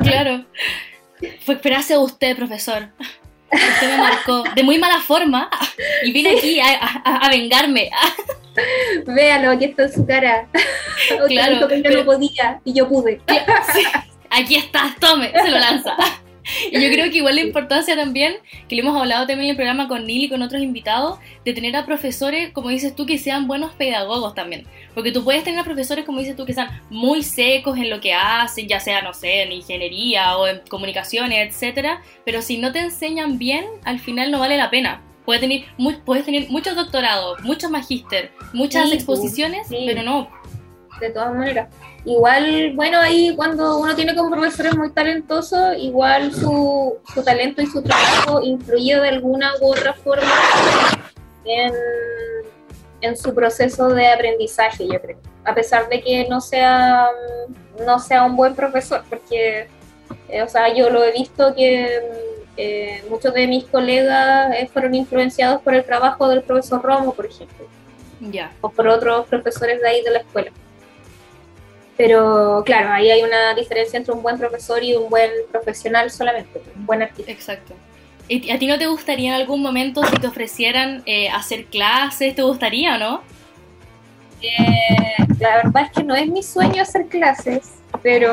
claro. 0.00 0.44
Fue 1.44 1.54
esperarse 1.54 1.96
usted, 1.96 2.36
profesor. 2.36 2.88
Usted 3.52 3.88
me 3.88 3.98
marcó 3.98 4.44
de 4.54 4.62
muy 4.62 4.78
mala 4.78 5.00
forma 5.00 5.50
y 6.02 6.12
vine 6.12 6.36
aquí 6.36 6.60
a, 6.60 7.28
vengarme. 7.30 7.90
Véalo, 9.06 9.50
aquí 9.50 9.64
está 9.66 9.84
en 9.84 9.92
su 9.92 10.06
cara. 10.06 10.48
claro. 11.28 11.68
que 11.68 11.82
yo 11.82 11.90
no 11.90 12.04
podía 12.04 12.60
y 12.64 12.72
yo 12.72 12.88
pude. 12.88 13.20
Aquí 14.30 14.54
está, 14.54 14.94
tome, 15.00 15.32
se 15.32 15.50
lo 15.50 15.58
lanza. 15.58 15.96
Y 16.70 16.80
yo 16.80 16.90
creo 16.90 17.10
que 17.10 17.18
igual 17.18 17.36
la 17.36 17.42
importancia 17.42 17.96
también, 17.96 18.36
que 18.68 18.74
le 18.74 18.82
hemos 18.82 18.96
hablado 18.98 19.26
también 19.26 19.46
en 19.46 19.50
el 19.50 19.56
programa 19.56 19.88
con 19.88 20.06
Neil 20.06 20.24
y 20.24 20.28
con 20.28 20.42
otros 20.42 20.62
invitados, 20.62 21.18
de 21.44 21.52
tener 21.52 21.76
a 21.76 21.86
profesores, 21.86 22.50
como 22.52 22.68
dices 22.68 22.94
tú, 22.94 23.06
que 23.06 23.18
sean 23.18 23.46
buenos 23.46 23.72
pedagogos 23.72 24.34
también. 24.34 24.66
Porque 24.94 25.12
tú 25.12 25.24
puedes 25.24 25.44
tener 25.44 25.60
a 25.60 25.64
profesores, 25.64 26.04
como 26.04 26.20
dices 26.20 26.36
tú, 26.36 26.46
que 26.46 26.54
sean 26.54 26.82
muy 26.90 27.22
secos 27.22 27.78
en 27.78 27.90
lo 27.90 28.00
que 28.00 28.14
hacen, 28.14 28.68
ya 28.68 28.80
sea, 28.80 29.02
no 29.02 29.14
sé, 29.14 29.42
en 29.42 29.52
ingeniería 29.52 30.36
o 30.36 30.46
en 30.46 30.60
comunicaciones, 30.68 31.48
etcétera, 31.48 32.02
pero 32.24 32.42
si 32.42 32.58
no 32.58 32.72
te 32.72 32.80
enseñan 32.80 33.38
bien, 33.38 33.64
al 33.84 33.98
final 34.00 34.30
no 34.30 34.38
vale 34.38 34.56
la 34.56 34.70
pena. 34.70 35.02
Puedes 35.24 35.42
tener, 35.42 35.64
puedes 36.04 36.24
tener 36.24 36.48
muchos 36.48 36.74
doctorados, 36.74 37.40
muchos 37.42 37.70
magíster, 37.70 38.32
muchas 38.52 38.90
exposiciones, 38.92 39.68
pero 39.68 40.02
no. 40.02 40.30
De 41.00 41.10
todas 41.10 41.34
maneras. 41.34 41.68
Igual, 42.04 42.72
bueno, 42.74 42.98
ahí 42.98 43.34
cuando 43.36 43.78
uno 43.78 43.94
tiene 43.94 44.14
como 44.14 44.30
profesores 44.30 44.74
muy 44.76 44.90
talentosos, 44.90 45.76
igual 45.78 46.32
su, 46.32 46.96
su 47.12 47.22
talento 47.22 47.60
y 47.60 47.66
su 47.66 47.82
trabajo 47.82 48.40
influye 48.42 48.98
de 48.98 49.08
alguna 49.08 49.52
u 49.60 49.72
otra 49.72 49.92
forma 49.92 50.32
en, 51.44 51.72
en 53.02 53.16
su 53.16 53.34
proceso 53.34 53.88
de 53.88 54.08
aprendizaje, 54.08 54.86
yo 54.86 55.00
creo. 55.00 55.18
A 55.44 55.54
pesar 55.54 55.88
de 55.90 56.00
que 56.00 56.26
no 56.28 56.40
sea, 56.40 57.06
no 57.84 57.98
sea 57.98 58.24
un 58.24 58.34
buen 58.34 58.54
profesor, 58.54 59.04
porque, 59.08 59.68
eh, 60.28 60.42
o 60.42 60.48
sea, 60.48 60.72
yo 60.74 60.88
lo 60.88 61.04
he 61.04 61.12
visto 61.12 61.54
que 61.54 62.00
eh, 62.56 63.04
muchos 63.10 63.34
de 63.34 63.46
mis 63.46 63.64
colegas 63.64 64.54
eh, 64.54 64.68
fueron 64.72 64.94
influenciados 64.94 65.60
por 65.62 65.74
el 65.74 65.84
trabajo 65.84 66.28
del 66.28 66.42
profesor 66.42 66.82
Romo, 66.82 67.12
por 67.12 67.26
ejemplo. 67.26 67.66
Ya. 68.20 68.52
O 68.60 68.70
por 68.70 68.86
otros 68.88 69.26
profesores 69.26 69.80
de 69.80 69.88
ahí 69.88 70.02
de 70.02 70.10
la 70.10 70.18
escuela. 70.18 70.50
Pero 72.00 72.62
claro, 72.64 72.94
ahí 72.94 73.10
hay 73.10 73.22
una 73.22 73.52
diferencia 73.52 73.98
entre 73.98 74.14
un 74.14 74.22
buen 74.22 74.38
profesor 74.38 74.82
y 74.82 74.94
un 74.94 75.10
buen 75.10 75.30
profesional 75.52 76.10
solamente, 76.10 76.62
un 76.74 76.86
buen 76.86 77.02
artista. 77.02 77.30
Exacto. 77.30 77.74
¿A 78.54 78.58
ti 78.58 78.66
no 78.66 78.78
te 78.78 78.86
gustaría 78.86 79.34
en 79.34 79.38
algún 79.38 79.60
momento 79.60 80.02
si 80.04 80.16
te 80.16 80.26
ofrecieran 80.26 81.02
eh, 81.04 81.28
hacer 81.28 81.66
clases? 81.66 82.34
¿Te 82.34 82.40
gustaría 82.40 82.94
o 82.94 82.98
no? 82.98 83.22
Eh, 84.40 85.24
la 85.40 85.56
verdad 85.56 85.82
es 85.82 85.92
que 85.92 86.02
no 86.02 86.14
es 86.14 86.26
mi 86.26 86.42
sueño 86.42 86.80
hacer 86.80 87.04
clases, 87.08 87.74
pero 88.02 88.32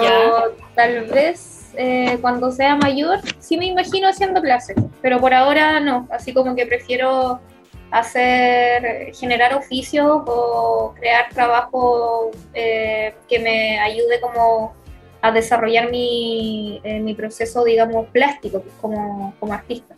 tal 0.74 1.04
vez 1.08 1.72
eh, 1.76 2.20
cuando 2.22 2.54
sea 2.54 2.78
mayor 2.78 3.20
sí 3.40 3.58
me 3.58 3.66
imagino 3.66 4.08
haciendo 4.08 4.42
clases, 4.42 4.78
pero 5.02 5.20
por 5.20 5.34
ahora 5.34 5.82
no, 5.82 6.08
así 6.10 6.34
como 6.34 6.56
que 6.56 6.66
prefiero 6.66 7.42
hacer, 7.92 9.14
generar 9.16 9.54
oficios 9.54 10.24
o 10.26 10.94
crear 10.98 11.30
trabajo 11.30 12.32
eh, 12.54 13.16
que 13.28 13.40
me 13.40 13.80
ayude 13.80 14.20
como 14.20 14.74
a 15.22 15.32
desarrollar 15.32 15.90
mi, 15.90 16.82
mi 17.02 17.14
proceso, 17.14 17.64
digamos, 17.64 18.08
plástico 18.10 18.64
como, 18.82 19.34
como 19.40 19.54
artista. 19.54 19.96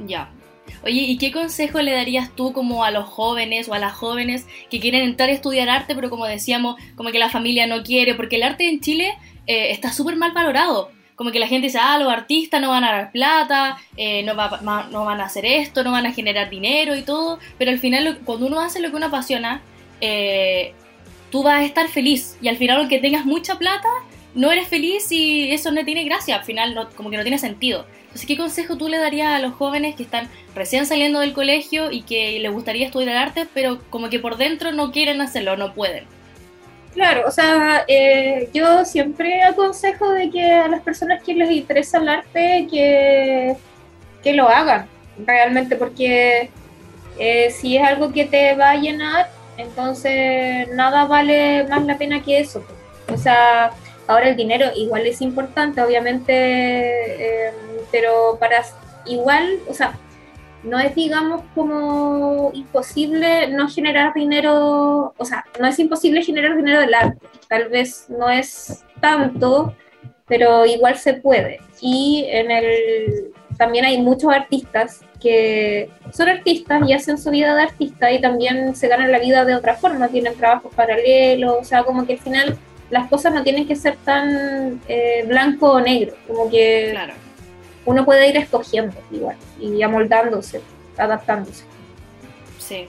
Ya, 0.00 0.28
Oye, 0.82 1.02
¿y 1.02 1.18
qué 1.18 1.32
consejo 1.32 1.80
le 1.80 1.92
darías 1.92 2.34
tú 2.34 2.52
como 2.52 2.84
a 2.84 2.90
los 2.90 3.08
jóvenes 3.08 3.68
o 3.68 3.74
a 3.74 3.78
las 3.78 3.94
jóvenes 3.94 4.46
que 4.70 4.80
quieren 4.80 5.02
entrar 5.02 5.28
a 5.28 5.32
estudiar 5.32 5.68
arte, 5.68 5.94
pero 5.94 6.10
como 6.10 6.26
decíamos, 6.26 6.76
como 6.94 7.10
que 7.10 7.18
la 7.18 7.30
familia 7.30 7.66
no 7.66 7.82
quiere? 7.82 8.14
Porque 8.14 8.36
el 8.36 8.42
arte 8.42 8.68
en 8.68 8.80
Chile 8.80 9.14
eh, 9.46 9.70
está 9.70 9.92
súper 9.92 10.16
mal 10.16 10.32
valorado. 10.32 10.90
Como 11.16 11.30
que 11.30 11.38
la 11.38 11.46
gente 11.46 11.66
dice, 11.68 11.78
ah, 11.80 11.98
los 11.98 12.12
artistas 12.12 12.60
no 12.60 12.70
van 12.70 12.84
a 12.84 12.92
dar 12.92 13.12
plata, 13.12 13.78
eh, 13.96 14.22
no, 14.24 14.34
no 14.34 15.04
van 15.04 15.20
a 15.20 15.24
hacer 15.24 15.46
esto, 15.46 15.84
no 15.84 15.92
van 15.92 16.06
a 16.06 16.12
generar 16.12 16.50
dinero 16.50 16.96
y 16.96 17.02
todo. 17.02 17.38
Pero 17.58 17.70
al 17.70 17.78
final, 17.78 18.18
cuando 18.24 18.46
uno 18.46 18.60
hace 18.60 18.80
lo 18.80 18.90
que 18.90 18.96
uno 18.96 19.06
apasiona, 19.06 19.62
eh, 20.00 20.74
tú 21.30 21.42
vas 21.42 21.60
a 21.60 21.64
estar 21.64 21.88
feliz. 21.88 22.36
Y 22.40 22.48
al 22.48 22.56
final, 22.56 22.78
aunque 22.78 22.98
tengas 22.98 23.24
mucha 23.24 23.58
plata, 23.58 23.88
no 24.34 24.50
eres 24.50 24.68
feliz 24.68 25.10
y 25.12 25.52
eso 25.52 25.70
no 25.70 25.84
tiene 25.84 26.04
gracia. 26.04 26.36
Al 26.36 26.44
final, 26.44 26.88
como 26.96 27.10
que 27.10 27.16
no 27.16 27.22
tiene 27.22 27.38
sentido. 27.38 27.86
Entonces, 28.14 28.26
¿qué 28.26 28.36
consejo 28.36 28.76
tú 28.76 28.88
le 28.88 28.98
darías 28.98 29.34
a 29.34 29.40
los 29.40 29.54
jóvenes 29.54 29.96
que 29.96 30.04
están 30.04 30.28
recién 30.54 30.86
saliendo 30.86 31.20
del 31.20 31.32
colegio 31.32 31.90
y 31.90 32.02
que 32.02 32.38
les 32.38 32.52
gustaría 32.52 32.86
estudiar 32.86 33.16
arte, 33.16 33.46
pero 33.52 33.80
como 33.90 34.08
que 34.08 34.20
por 34.20 34.36
dentro 34.36 34.72
no 34.72 34.92
quieren 34.92 35.20
hacerlo, 35.20 35.56
no 35.56 35.74
pueden? 35.74 36.04
Claro, 36.94 37.24
o 37.26 37.30
sea, 37.32 37.84
eh, 37.88 38.48
yo 38.54 38.84
siempre 38.84 39.42
aconsejo 39.42 40.12
de 40.12 40.30
que 40.30 40.52
a 40.52 40.68
las 40.68 40.80
personas 40.80 41.22
que 41.24 41.34
les 41.34 41.50
interesa 41.50 41.98
el 41.98 42.08
arte, 42.08 42.68
que, 42.70 43.56
que 44.22 44.32
lo 44.32 44.48
hagan, 44.48 44.86
realmente, 45.18 45.74
porque 45.74 46.50
eh, 47.18 47.50
si 47.50 47.76
es 47.76 47.84
algo 47.84 48.12
que 48.12 48.26
te 48.26 48.54
va 48.54 48.70
a 48.70 48.76
llenar, 48.76 49.28
entonces 49.56 50.68
nada 50.72 51.04
vale 51.06 51.66
más 51.68 51.84
la 51.84 51.98
pena 51.98 52.22
que 52.22 52.38
eso. 52.38 52.64
O 53.12 53.16
sea, 53.16 53.72
ahora 54.06 54.28
el 54.28 54.36
dinero 54.36 54.66
igual 54.76 55.04
es 55.06 55.20
importante, 55.20 55.82
obviamente. 55.82 56.32
Eh, 57.48 57.52
pero 57.90 58.36
para 58.40 58.64
igual, 59.06 59.58
o 59.68 59.74
sea, 59.74 59.94
no 60.64 60.78
es, 60.78 60.94
digamos, 60.94 61.42
como 61.54 62.50
imposible 62.54 63.48
no 63.48 63.68
generar 63.68 64.14
dinero, 64.14 65.14
o 65.16 65.24
sea, 65.24 65.44
no 65.60 65.66
es 65.66 65.78
imposible 65.78 66.22
generar 66.22 66.56
dinero 66.56 66.80
del 66.80 66.94
arte, 66.94 67.26
tal 67.48 67.68
vez 67.68 68.06
no 68.08 68.28
es 68.30 68.84
tanto, 69.00 69.74
pero 70.26 70.64
igual 70.64 70.96
se 70.96 71.14
puede. 71.14 71.60
Y 71.80 72.24
en 72.28 72.50
el, 72.50 73.32
también 73.58 73.84
hay 73.84 74.00
muchos 74.00 74.32
artistas 74.32 75.02
que 75.20 75.90
son 76.12 76.28
artistas 76.28 76.82
y 76.88 76.92
hacen 76.92 77.18
su 77.18 77.30
vida 77.30 77.54
de 77.54 77.62
artista 77.62 78.10
y 78.10 78.20
también 78.20 78.74
se 78.74 78.88
ganan 78.88 79.12
la 79.12 79.18
vida 79.18 79.44
de 79.44 79.54
otra 79.54 79.74
forma, 79.74 80.08
tienen 80.08 80.34
trabajos 80.34 80.72
paralelos, 80.74 81.56
o 81.60 81.64
sea, 81.64 81.84
como 81.84 82.06
que 82.06 82.14
al 82.14 82.18
final 82.18 82.58
las 82.90 83.08
cosas 83.08 83.34
no 83.34 83.42
tienen 83.42 83.66
que 83.66 83.76
ser 83.76 83.96
tan 84.04 84.80
eh, 84.88 85.24
blanco 85.26 85.72
o 85.72 85.80
negro, 85.80 86.14
como 86.26 86.50
que 86.50 86.88
claro 86.92 87.23
uno 87.86 88.04
puede 88.04 88.28
ir 88.28 88.36
escogiendo 88.36 88.96
igual 89.10 89.36
y 89.60 89.82
amoldándose, 89.82 90.60
adaptándose. 90.96 91.64
Sí. 92.58 92.86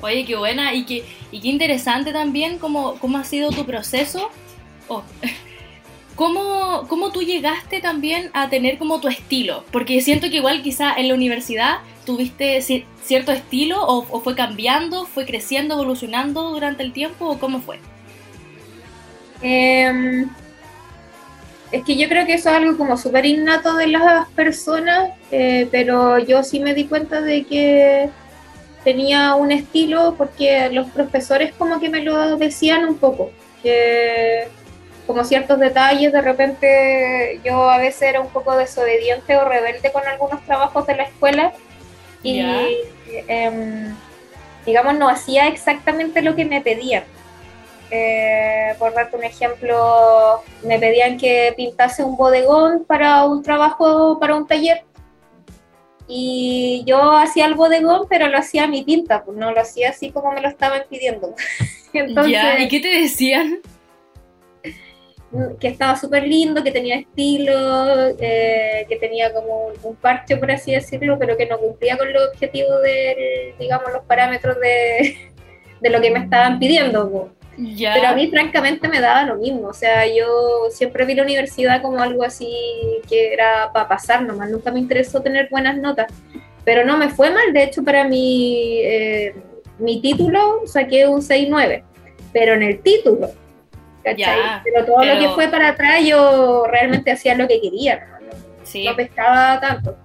Oye, 0.00 0.24
qué 0.24 0.36
buena 0.36 0.74
y 0.74 0.84
qué, 0.84 1.04
y 1.30 1.40
qué 1.40 1.48
interesante 1.48 2.12
también 2.12 2.58
cómo, 2.58 2.96
cómo 2.98 3.18
ha 3.18 3.24
sido 3.24 3.50
tu 3.50 3.64
proceso. 3.64 4.30
Oh. 4.88 5.02
¿Cómo, 6.14 6.86
¿Cómo 6.88 7.10
tú 7.10 7.22
llegaste 7.22 7.80
también 7.80 8.30
a 8.34 8.50
tener 8.50 8.76
como 8.76 9.00
tu 9.00 9.08
estilo? 9.08 9.64
Porque 9.72 10.00
siento 10.02 10.28
que 10.28 10.36
igual 10.36 10.62
quizá 10.62 10.92
en 10.92 11.08
la 11.08 11.14
universidad 11.14 11.78
tuviste 12.04 12.60
cierto 12.60 13.32
estilo 13.32 13.82
o, 13.82 14.06
o, 14.10 14.20
fue 14.20 14.34
cambiando, 14.34 15.06
fue 15.06 15.24
creciendo, 15.24 15.74
evolucionando 15.74 16.50
durante 16.50 16.82
el 16.82 16.92
tiempo 16.92 17.26
o 17.26 17.38
cómo 17.38 17.60
fue? 17.60 17.80
Eh, 19.40 20.26
es 21.72 21.84
que 21.84 21.96
yo 21.96 22.08
creo 22.08 22.26
que 22.26 22.34
eso 22.34 22.50
es 22.50 22.56
algo 22.56 22.76
como 22.76 22.98
súper 22.98 23.24
innato 23.24 23.74
de 23.74 23.86
las 23.86 24.28
personas, 24.30 25.10
eh, 25.30 25.66
pero 25.70 26.18
yo 26.18 26.42
sí 26.42 26.60
me 26.60 26.74
di 26.74 26.84
cuenta 26.84 27.22
de 27.22 27.44
que 27.44 28.10
tenía 28.84 29.34
un 29.34 29.50
estilo 29.52 30.14
porque 30.18 30.68
los 30.70 30.90
profesores 30.90 31.54
como 31.56 31.80
que 31.80 31.88
me 31.88 32.02
lo 32.02 32.36
decían 32.36 32.84
un 32.84 32.98
poco, 32.98 33.30
que 33.62 34.48
como 35.06 35.24
ciertos 35.24 35.58
detalles, 35.58 36.12
de 36.12 36.20
repente 36.20 37.40
yo 37.42 37.70
a 37.70 37.78
veces 37.78 38.02
era 38.02 38.20
un 38.20 38.28
poco 38.28 38.54
desobediente 38.54 39.36
o 39.36 39.48
rebelde 39.48 39.90
con 39.92 40.06
algunos 40.06 40.44
trabajos 40.44 40.86
de 40.86 40.96
la 40.96 41.04
escuela 41.04 41.52
y 42.22 42.40
em, 43.28 43.94
digamos 44.66 44.98
no 44.98 45.08
hacía 45.08 45.48
exactamente 45.48 46.20
lo 46.20 46.36
que 46.36 46.44
me 46.44 46.60
pedían. 46.60 47.04
Eh, 47.94 48.74
por 48.78 48.94
darte 48.94 49.14
un 49.18 49.22
ejemplo, 49.22 50.42
me 50.64 50.78
pedían 50.78 51.18
que 51.18 51.52
pintase 51.54 52.02
un 52.02 52.16
bodegón 52.16 52.86
para 52.86 53.26
un 53.26 53.42
trabajo, 53.42 54.18
para 54.18 54.34
un 54.34 54.46
taller. 54.46 54.82
Y 56.08 56.84
yo 56.86 57.12
hacía 57.12 57.44
el 57.44 57.54
bodegón, 57.54 58.06
pero 58.08 58.28
lo 58.28 58.38
hacía 58.38 58.64
a 58.64 58.66
mi 58.66 58.82
pinta, 58.82 59.22
pues 59.22 59.36
no 59.36 59.52
lo 59.52 59.60
hacía 59.60 59.90
así 59.90 60.10
como 60.10 60.32
me 60.32 60.40
lo 60.40 60.48
estaban 60.48 60.84
pidiendo. 60.88 61.34
Entonces, 61.92 62.40
¿Y 62.60 62.68
qué 62.68 62.80
te 62.80 62.88
decían? 62.88 63.58
Que 65.60 65.68
estaba 65.68 65.94
súper 65.94 66.26
lindo, 66.26 66.64
que 66.64 66.70
tenía 66.70 66.96
estilo, 66.96 68.08
eh, 68.18 68.86
que 68.88 68.96
tenía 68.96 69.34
como 69.34 69.66
un 69.82 69.96
parche, 69.96 70.38
por 70.38 70.50
así 70.50 70.72
decirlo, 70.72 71.18
pero 71.18 71.36
que 71.36 71.44
no 71.44 71.58
cumplía 71.58 71.98
con 71.98 72.10
los 72.10 72.30
objetivos 72.30 72.80
de, 72.82 73.54
digamos, 73.58 73.92
los 73.92 74.02
parámetros 74.04 74.58
de, 74.60 75.30
de 75.82 75.90
lo 75.90 76.00
que 76.00 76.10
me 76.10 76.20
estaban 76.20 76.58
pidiendo. 76.58 77.10
Pues. 77.10 77.41
Pero 77.56 78.08
a 78.08 78.14
mí 78.14 78.28
francamente 78.28 78.88
me 78.88 79.00
daba 79.00 79.24
lo 79.24 79.36
mismo, 79.36 79.68
o 79.68 79.74
sea, 79.74 80.06
yo 80.06 80.68
siempre 80.70 81.04
vi 81.04 81.14
la 81.14 81.22
universidad 81.22 81.82
como 81.82 82.00
algo 82.00 82.24
así 82.24 82.50
que 83.08 83.32
era 83.32 83.70
para 83.72 83.88
pasar 83.88 84.22
nomás, 84.22 84.50
nunca 84.50 84.70
me 84.70 84.80
interesó 84.80 85.20
tener 85.20 85.48
buenas 85.50 85.76
notas, 85.76 86.06
pero 86.64 86.84
no 86.84 86.96
me 86.96 87.10
fue 87.10 87.30
mal, 87.30 87.52
de 87.52 87.64
hecho 87.64 87.84
para 87.84 88.04
mi, 88.04 88.78
eh, 88.80 89.34
mi 89.78 90.00
título 90.00 90.62
saqué 90.66 91.06
un 91.06 91.20
6-9, 91.20 91.82
pero 92.32 92.54
en 92.54 92.62
el 92.62 92.80
título, 92.80 93.30
¿cachai? 94.02 94.62
pero 94.64 94.86
todo 94.86 95.04
lo 95.04 95.18
que 95.18 95.28
fue 95.30 95.48
para 95.48 95.68
atrás 95.68 96.02
yo 96.04 96.64
realmente 96.66 97.12
hacía 97.12 97.34
lo 97.34 97.46
que 97.46 97.60
quería, 97.60 98.06
no, 98.84 98.96
pescaba 98.96 99.60
tanto. 99.60 99.96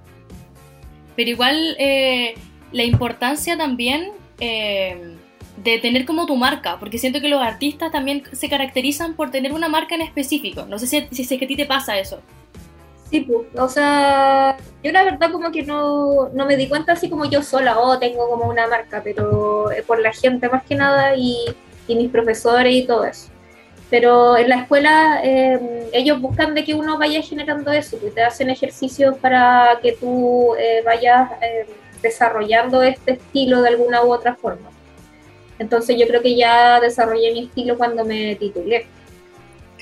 Pero 1.16 1.30
igual 1.30 1.76
eh, 1.80 2.36
la 2.72 2.84
importancia 2.84 3.58
también... 3.58 4.12
Eh, 4.40 5.16
de 5.58 5.80
tener 5.80 6.06
como 6.06 6.26
tu 6.26 6.36
marca, 6.36 6.78
porque 6.80 6.98
siento 6.98 7.20
que 7.20 7.30
los 7.30 7.42
artistas 7.42 7.92
también 7.92 8.24
se 8.32 8.50
caracterizan 8.50 9.16
por 9.16 9.32
tener 9.32 9.54
una 9.54 9.68
marca 9.68 9.96
en 9.96 10.02
específico. 10.02 10.66
No 10.66 10.80
sé 10.80 10.88
si, 10.88 11.08
si 11.12 11.22
es 11.22 11.40
que 11.40 11.46
a 11.46 11.48
ti 11.48 11.56
te 11.56 11.66
pasa 11.66 11.98
eso. 11.98 12.22
Sí, 13.10 13.22
pues, 13.22 13.48
o 13.58 13.70
sea, 13.70 14.58
yo 14.84 14.92
la 14.92 15.04
verdad 15.04 15.32
como 15.32 15.52
que 15.52 15.64
no, 15.64 16.30
no, 16.30 16.46
me 16.46 16.58
di 16.58 16.68
cuenta 16.68 16.94
así 16.94 17.10
como 17.10 17.26
yo 17.26 17.42
sola, 17.42 17.80
oh, 17.80 17.98
tengo 18.00 18.30
como 18.30 18.50
una 18.50 18.68
marca, 18.68 19.02
pero 19.04 19.70
por 19.86 20.00
la 20.02 20.12
gente 20.12 20.50
más 20.50 20.64
que 20.64 20.76
nada 20.76 21.16
y, 21.16 21.38
y 21.88 21.96
mis 21.96 22.12
profesores 22.12 22.74
y 22.74 22.86
todo 22.86 23.06
eso. 23.06 23.30
Pero 23.90 24.38
en 24.38 24.50
la 24.50 24.58
escuela 24.58 25.22
em, 25.24 25.60
ellos 25.94 26.20
buscan 26.20 26.54
de 26.54 26.66
que 26.66 26.76
uno 26.76 26.98
vaya 26.98 27.22
generando 27.22 27.72
eso, 27.72 27.98
que 28.00 28.12
te 28.12 28.22
hacen 28.22 28.50
ejercicios 28.50 29.18
para 29.20 29.80
que 29.82 29.94
tú 29.94 30.56
eh, 30.60 30.82
vayas 30.86 31.32
em, 31.42 31.68
desarrollando 32.02 32.82
este 32.82 33.14
estilo 33.14 33.62
de 33.62 33.70
alguna 33.70 34.04
u 34.04 34.12
otra 34.12 34.36
forma. 34.36 34.70
Entonces 35.60 35.98
yo 36.00 36.08
creo 36.08 36.22
que 36.22 36.36
ya 36.36 36.80
desarrollé 36.80 37.34
mi 37.34 37.46
estilo 37.46 37.78
cuando 37.78 38.06
me 38.06 38.36
titulé. 38.36 38.86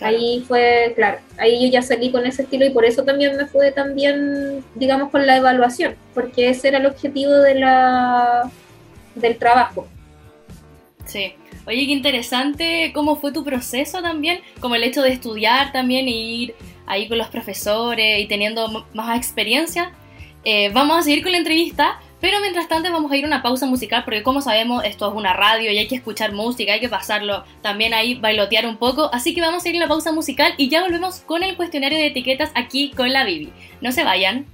Ahí 0.01 0.43
fue, 0.45 0.91
claro, 0.95 1.19
ahí 1.37 1.65
yo 1.65 1.71
ya 1.71 1.81
salí 1.81 2.11
con 2.11 2.25
ese 2.25 2.41
estilo 2.41 2.65
y 2.65 2.71
por 2.71 2.83
eso 2.83 3.03
también 3.03 3.37
me 3.37 3.45
fue 3.45 3.71
tan 3.71 3.95
bien, 3.95 4.63
digamos, 4.75 5.09
con 5.09 5.25
la 5.25 5.37
evaluación, 5.37 5.95
porque 6.13 6.49
ese 6.49 6.67
era 6.67 6.79
el 6.79 6.85
objetivo 6.85 7.31
de 7.31 7.55
la, 7.55 8.51
del 9.15 9.37
trabajo. 9.37 9.87
Sí. 11.05 11.33
Oye, 11.67 11.85
qué 11.87 11.93
interesante 11.93 12.91
cómo 12.93 13.15
fue 13.15 13.31
tu 13.31 13.43
proceso 13.43 14.01
también, 14.01 14.41
como 14.59 14.75
el 14.75 14.83
hecho 14.83 15.01
de 15.01 15.11
estudiar 15.13 15.71
también 15.71 16.07
e 16.07 16.11
ir 16.11 16.55
ahí 16.85 17.07
con 17.07 17.17
los 17.17 17.29
profesores 17.29 18.19
y 18.19 18.27
teniendo 18.27 18.85
más 18.93 19.17
experiencia. 19.17 19.91
Eh, 20.43 20.69
vamos 20.73 20.99
a 20.99 21.01
seguir 21.01 21.23
con 21.23 21.31
la 21.31 21.39
entrevista, 21.39 21.99
pero 22.25 22.39
mientras 22.39 22.67
tanto 22.67 22.91
vamos 22.91 23.11
a 23.11 23.17
ir 23.17 23.23
a 23.23 23.27
una 23.27 23.43
pausa 23.43 23.67
musical 23.67 24.03
porque 24.03 24.23
como 24.23 24.41
sabemos 24.41 24.83
esto 24.83 25.07
es 25.07 25.15
una 25.15 25.33
radio 25.33 25.71
y 25.71 25.77
hay 25.77 25.87
que 25.87 25.93
escuchar 25.93 26.33
música, 26.33 26.73
hay 26.73 26.79
que 26.79 26.89
pasarlo 26.89 27.43
también 27.61 27.93
ahí 27.93 28.15
bailotear 28.15 28.65
un 28.65 28.77
poco. 28.77 29.11
Así 29.13 29.35
que 29.35 29.41
vamos 29.41 29.63
a 29.63 29.69
ir 29.69 29.75
a 29.75 29.81
la 29.81 29.87
pausa 29.87 30.11
musical 30.11 30.55
y 30.57 30.67
ya 30.67 30.81
volvemos 30.81 31.19
con 31.19 31.43
el 31.43 31.55
cuestionario 31.55 31.99
de 31.99 32.07
etiquetas 32.07 32.49
aquí 32.55 32.89
con 32.97 33.13
la 33.13 33.25
Bibi. 33.25 33.53
No 33.79 33.91
se 33.91 34.03
vayan. 34.03 34.47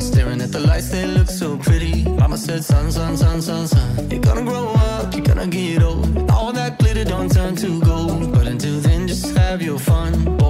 Staring 0.00 0.40
at 0.42 0.50
the 0.50 0.60
lights, 0.60 0.90
they 0.90 1.24
so 1.26 1.56
pretty. 1.56 2.13
Mama 2.34 2.46
said, 2.46 2.64
son, 2.64 2.90
son, 2.90 3.16
son, 3.16 3.40
son, 3.40 3.68
son. 3.68 4.10
You're 4.10 4.18
gonna 4.18 4.42
grow 4.42 4.72
up, 4.72 5.14
you're 5.14 5.24
gonna 5.24 5.46
get 5.46 5.84
old. 5.84 6.28
All 6.32 6.52
that 6.52 6.80
glitter 6.80 7.04
don't 7.04 7.30
turn 7.30 7.54
to 7.54 7.80
gold. 7.82 8.32
But 8.32 8.48
until 8.48 8.80
then, 8.80 9.06
just 9.06 9.36
have 9.36 9.62
your 9.62 9.78
fun. 9.78 10.43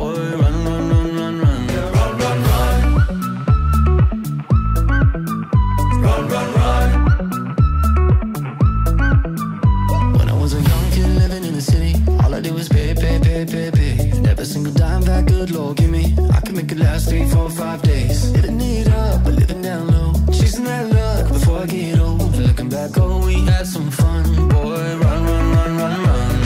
We 23.35 23.41
had 23.43 23.67
some 23.67 23.91
fun. 23.91 24.25
Boy, 24.49 24.97
run, 25.03 25.21
run, 25.31 25.47
run, 25.57 25.77
run, 25.81 25.99
run. 26.09 26.39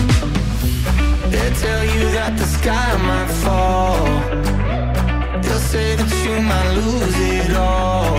They 1.33 1.49
tell 1.65 1.85
you 1.95 2.05
that 2.17 2.33
the 2.41 2.47
sky 2.57 2.89
might 3.09 3.31
fall. 3.45 4.05
They'll 5.43 5.67
say 5.75 5.97
that 6.01 6.13
you 6.25 6.35
might 6.51 6.71
lose 6.81 7.17
it 7.37 7.53
all. 7.57 8.17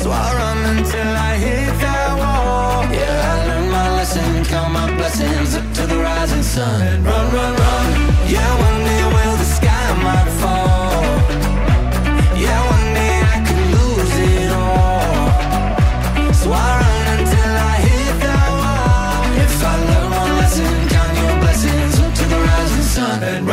So 0.00 0.10
I'll 0.10 0.34
run 0.40 0.58
until 0.76 1.10
I 1.30 1.32
hit 1.44 1.72
that 1.84 2.10
wall. 2.20 2.78
Yeah, 2.98 3.32
I 3.32 3.36
learned 3.48 3.70
my 3.78 3.88
lesson, 3.96 4.44
count 4.44 4.72
my 4.72 4.86
blessings 4.96 5.54
up 5.58 5.66
to 5.76 5.82
the 5.86 5.98
rising 5.98 6.42
sun. 6.42 7.04
Run, 7.04 7.26
run, 7.36 7.52
run. 7.62 7.86
Yeah, 8.34 8.50
one 8.66 8.78
day 8.88 9.13
And 23.24 23.46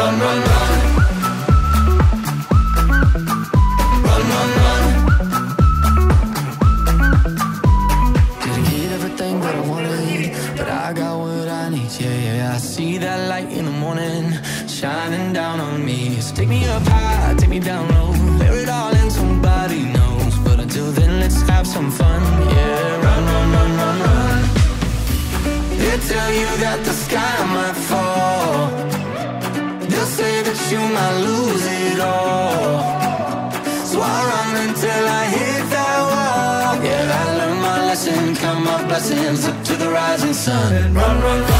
sun. 40.42 40.74
And 40.74 40.96
run, 40.96 41.22
run, 41.22 41.42
run. 41.42 41.51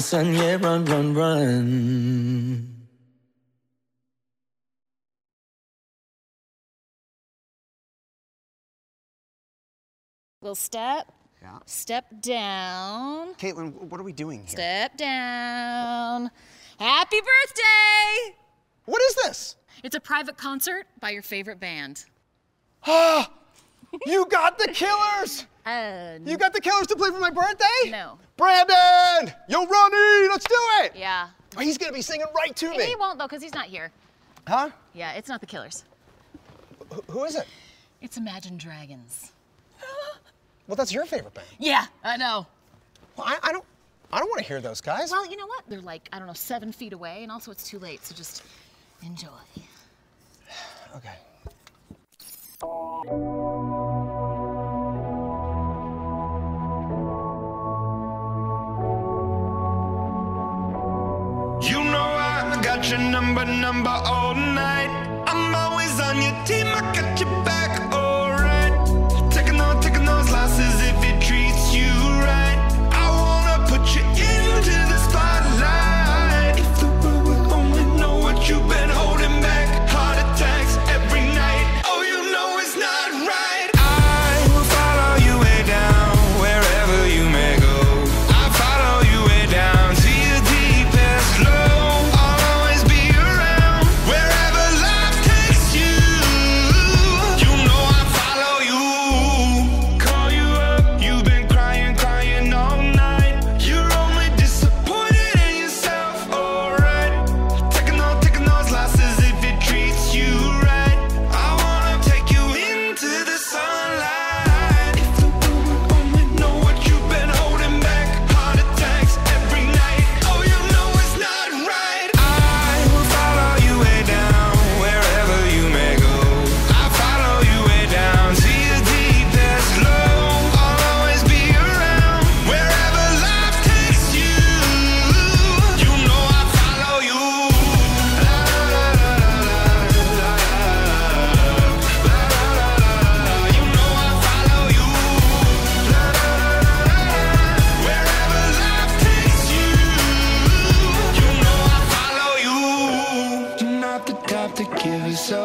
To 0.00 0.10
the 0.10 0.26
rising 0.26 0.34
sun. 0.34 0.34
Yeah, 0.34 0.56
run, 0.56 0.84
run, 0.84 1.14
run. 1.14 2.70
We'll 10.40 10.54
step, 10.54 11.10
Yeah. 11.40 11.58
step 11.66 12.06
down, 12.20 13.34
Caitlin, 13.34 13.72
what 13.74 13.98
are 14.00 14.04
we 14.04 14.12
doing 14.12 14.40
here? 14.40 14.48
step 14.48 14.96
down. 14.96 16.30
Happy 16.78 17.20
birthday! 17.20 18.36
What 18.84 19.00
is 19.02 19.14
this? 19.16 19.56
It's 19.82 19.96
a 19.96 20.00
private 20.00 20.36
concert 20.36 20.86
by 21.00 21.10
your 21.10 21.22
favorite 21.22 21.60
band. 21.60 22.04
Ah! 22.86 23.30
You 24.06 24.26
got 24.26 24.58
the 24.58 24.66
killers! 24.72 25.46
Uh, 25.66 26.18
You 26.24 26.36
got 26.36 26.52
the 26.52 26.60
killers 26.60 26.86
to 26.88 26.96
play 26.96 27.10
for 27.10 27.18
my 27.20 27.30
birthday? 27.30 27.90
no. 27.90 28.18
Brandon! 28.36 29.32
Yo, 29.48 29.64
Ronnie, 29.64 30.28
let's 30.28 30.44
do 30.46 30.54
it! 30.82 30.92
Yeah. 30.96 31.28
Oh, 31.56 31.60
He's 31.60 31.78
gonna 31.78 31.92
be 31.92 32.02
singing 32.02 32.26
right 32.36 32.54
to 32.56 32.70
me. 32.70 32.84
He 32.84 32.96
won't 32.96 33.18
though, 33.18 33.26
because 33.26 33.42
he's 33.42 33.54
not 33.54 33.66
here. 33.66 33.90
Huh? 34.46 34.70
Yeah, 34.92 35.12
it's 35.12 35.28
not 35.28 35.40
the 35.40 35.46
Killers. 35.46 35.84
Wh- 36.92 37.10
Who 37.10 37.24
is 37.24 37.34
it? 37.36 37.46
It's 38.02 38.16
Imagine 38.16 38.56
Dragons. 38.58 39.32
Well, 40.66 40.76
that's 40.76 40.92
your 40.94 41.04
favorite 41.04 41.34
band. 41.34 41.46
Yeah, 41.58 41.84
I 42.02 42.16
know. 42.16 42.46
Well, 43.18 43.26
I, 43.28 43.38
I 43.42 43.52
don't, 43.52 43.64
I 44.10 44.18
don't 44.18 44.28
want 44.30 44.40
to 44.40 44.48
hear 44.48 44.62
those 44.62 44.80
guys. 44.80 45.10
Well, 45.10 45.30
you 45.30 45.36
know 45.36 45.46
what? 45.46 45.62
They're 45.68 45.82
like, 45.82 46.08
I 46.10 46.18
don't 46.18 46.26
know, 46.26 46.32
seven 46.32 46.72
feet 46.72 46.94
away, 46.94 47.22
and 47.22 47.30
also 47.30 47.50
it's 47.50 47.64
too 47.68 47.78
late, 47.78 48.02
so 48.04 48.14
just 48.14 48.42
enjoy. 49.02 49.28
Okay. 50.96 51.16
Got 62.84 62.90
your 62.90 63.10
number, 63.10 63.44
number 63.46 63.88
all 63.88 64.34
night. 64.34 64.90
I'm 65.26 65.54
always 65.54 65.98
on 66.00 66.20
your 66.20 66.36
team, 66.44 66.66
I 66.66 66.80
got 66.94 67.18
your 67.18 67.30
back, 67.44 67.70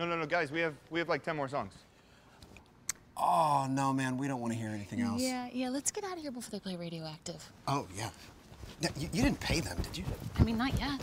No, 0.00 0.06
no, 0.06 0.16
no, 0.16 0.24
guys, 0.24 0.50
we 0.50 0.60
have 0.60 0.72
we 0.88 0.98
have 0.98 1.10
like 1.10 1.22
ten 1.22 1.36
more 1.36 1.46
songs. 1.46 1.74
Oh, 3.18 3.66
no, 3.68 3.92
man, 3.92 4.16
we 4.16 4.28
don't 4.28 4.40
want 4.40 4.54
to 4.54 4.58
hear 4.58 4.70
anything 4.70 5.02
else. 5.02 5.20
Yeah, 5.20 5.48
yeah, 5.52 5.68
let's 5.68 5.90
get 5.90 6.04
out 6.04 6.14
of 6.14 6.20
here 6.20 6.30
before 6.30 6.50
they 6.50 6.58
play 6.58 6.74
Radioactive. 6.74 7.46
Oh, 7.68 7.86
yeah. 7.94 8.08
No, 8.82 8.88
you, 8.96 9.10
you 9.12 9.22
didn't 9.22 9.40
pay 9.40 9.60
them, 9.60 9.76
did 9.82 9.98
you? 9.98 10.04
I 10.38 10.42
mean, 10.42 10.56
not 10.56 10.72
yet. 10.80 11.02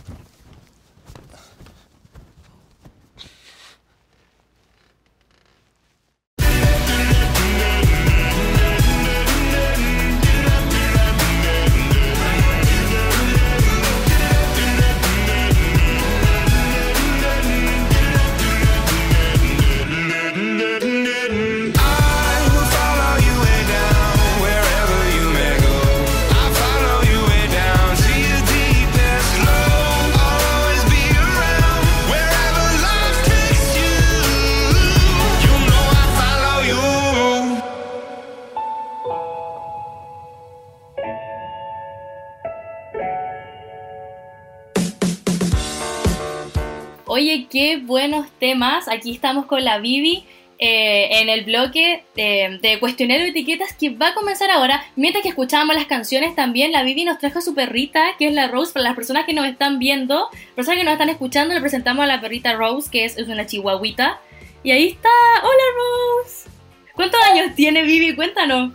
Aquí 48.62 49.12
estamos 49.12 49.46
con 49.46 49.64
la 49.64 49.78
Vivi 49.78 50.24
eh, 50.58 51.20
en 51.20 51.28
el 51.28 51.44
bloque 51.44 52.02
eh, 52.16 52.58
de 52.60 52.80
cuestionario 52.80 53.22
de 53.22 53.30
etiquetas 53.30 53.72
que 53.72 53.90
va 53.90 54.08
a 54.08 54.14
comenzar 54.14 54.50
ahora. 54.50 54.84
Mientras 54.96 55.22
que 55.22 55.28
escuchábamos 55.28 55.76
las 55.76 55.86
canciones, 55.86 56.34
también 56.34 56.72
la 56.72 56.82
Vivi 56.82 57.04
nos 57.04 57.18
trajo 57.18 57.38
a 57.38 57.42
su 57.42 57.54
perrita, 57.54 58.16
que 58.18 58.26
es 58.26 58.34
la 58.34 58.48
Rose. 58.48 58.72
Para 58.72 58.84
las 58.84 58.96
personas 58.96 59.26
que 59.26 59.32
nos 59.32 59.46
están 59.46 59.78
viendo, 59.78 60.28
personas 60.56 60.78
que 60.78 60.84
nos 60.84 60.94
están 60.94 61.08
escuchando, 61.08 61.54
le 61.54 61.60
presentamos 61.60 62.02
a 62.02 62.08
la 62.08 62.20
perrita 62.20 62.54
Rose, 62.54 62.90
que 62.90 63.04
es, 63.04 63.16
es 63.16 63.28
una 63.28 63.46
chihuahuita. 63.46 64.18
Y 64.64 64.72
ahí 64.72 64.88
está. 64.88 65.08
¡Hola, 65.40 66.24
Rose! 66.24 66.50
¿Cuántos 66.94 67.20
años 67.30 67.54
tiene 67.54 67.82
Vivi? 67.82 68.16
Cuéntanos. 68.16 68.72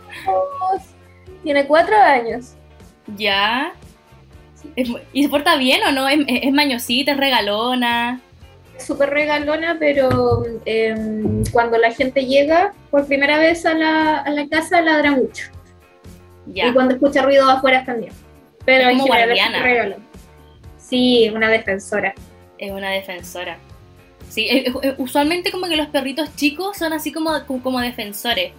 Tiene 1.42 1.66
cuatro 1.66 1.96
años. 1.96 2.54
Ya. 3.18 3.74
¿Y 5.12 5.22
se 5.22 5.28
porta 5.28 5.56
bien 5.56 5.82
o 5.84 5.92
no? 5.92 6.08
¿Es, 6.08 6.20
es 6.26 6.52
mañosita, 6.52 7.12
es 7.12 7.18
regalona? 7.18 8.22
Súper 8.78 9.10
regalona, 9.10 9.76
pero 9.78 10.42
em, 10.64 11.44
cuando 11.52 11.78
la 11.78 11.92
gente 11.92 12.26
llega 12.26 12.72
por 12.90 13.06
primera 13.06 13.38
vez 13.38 13.64
a 13.66 13.74
la, 13.74 14.18
a 14.18 14.30
la 14.30 14.48
casa 14.48 14.80
ladra 14.80 15.12
mucho. 15.12 15.46
Ya. 16.46 16.68
Y 16.68 16.72
cuando 16.72 16.94
escucha 16.94 17.22
ruido 17.22 17.48
afuera 17.48 17.84
también. 17.84 18.12
Pero 18.64 18.88
Es 18.88 18.98
como 18.98 19.06
guardiana. 19.06 19.96
Sí, 20.76 21.30
una 21.34 21.48
defensora. 21.48 22.14
Es 22.58 22.70
una 22.70 22.90
defensora. 22.90 23.58
Sí, 24.28 24.48
eh, 24.48 24.72
eh, 24.82 24.94
usualmente 24.98 25.50
como 25.50 25.66
que 25.66 25.76
los 25.76 25.88
perritos 25.88 26.34
chicos 26.36 26.76
son 26.76 26.92
así 26.92 27.12
como, 27.12 27.30
como, 27.46 27.62
como 27.62 27.80
defensores. 27.80 28.52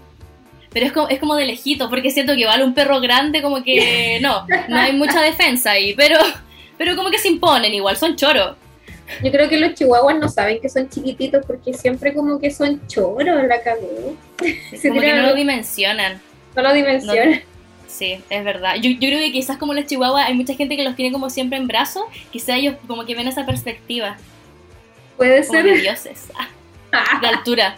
Pero 0.72 0.86
es 0.86 0.92
como, 0.92 1.08
es 1.10 1.20
como 1.20 1.36
de 1.36 1.46
lejito, 1.46 1.90
porque 1.90 2.12
siento 2.12 2.36
que 2.36 2.46
vale 2.46 2.64
un 2.64 2.74
perro 2.74 3.00
grande 3.00 3.42
como 3.42 3.64
que 3.64 4.20
no, 4.24 4.46
no 4.68 4.78
hay 4.78 4.94
mucha 4.94 5.22
defensa 5.22 5.72
ahí, 5.72 5.94
pero, 5.94 6.18
pero 6.78 6.96
como 6.96 7.10
que 7.10 7.18
se 7.18 7.30
imponen 7.30 7.74
igual, 7.74 7.98
son 7.98 8.16
choros. 8.16 8.58
Yo 9.24 9.32
creo 9.32 9.48
que 9.48 9.60
los 9.60 9.74
chihuahuas 9.76 10.18
no 10.18 10.28
saben 10.30 10.60
que 10.60 10.70
son 10.70 10.90
chiquititos 10.90 11.46
porque 11.46 11.74
siempre 11.74 12.14
como 12.14 12.40
que 12.40 12.50
son 12.52 12.86
choros, 12.88 13.26
la. 13.48 13.58
Se 14.78 14.90
Como 14.90 15.02
que 15.02 15.14
no 15.14 15.22
lo 15.24 15.34
dimensionan. 15.36 16.22
no 16.56 16.62
lo 16.62 16.74
dimensionan. 16.74 17.42
Sí, 17.88 18.20
es 18.30 18.44
verdad. 18.44 18.76
Yo, 18.76 18.90
yo 18.90 18.98
creo 19.00 19.20
que 19.20 19.32
quizás 19.32 19.58
como 19.58 19.74
los 19.74 19.86
chihuahuas 19.86 20.28
hay 20.28 20.34
mucha 20.34 20.54
gente 20.56 20.76
que 20.76 20.84
los 20.84 20.96
tiene 20.96 21.12
como 21.14 21.30
siempre 21.30 21.58
en 21.58 21.68
brazos, 21.68 22.04
quizás 22.32 22.58
ellos 22.58 22.76
como 22.88 23.06
que 23.06 23.16
ven 23.16 23.28
esa 23.28 23.46
perspectiva, 23.46 24.18
Puede 25.18 25.46
como 25.48 25.62
ser. 25.62 25.72
de 25.72 25.82
dioses. 25.82 26.28
de 27.22 27.28
altura. 27.28 27.78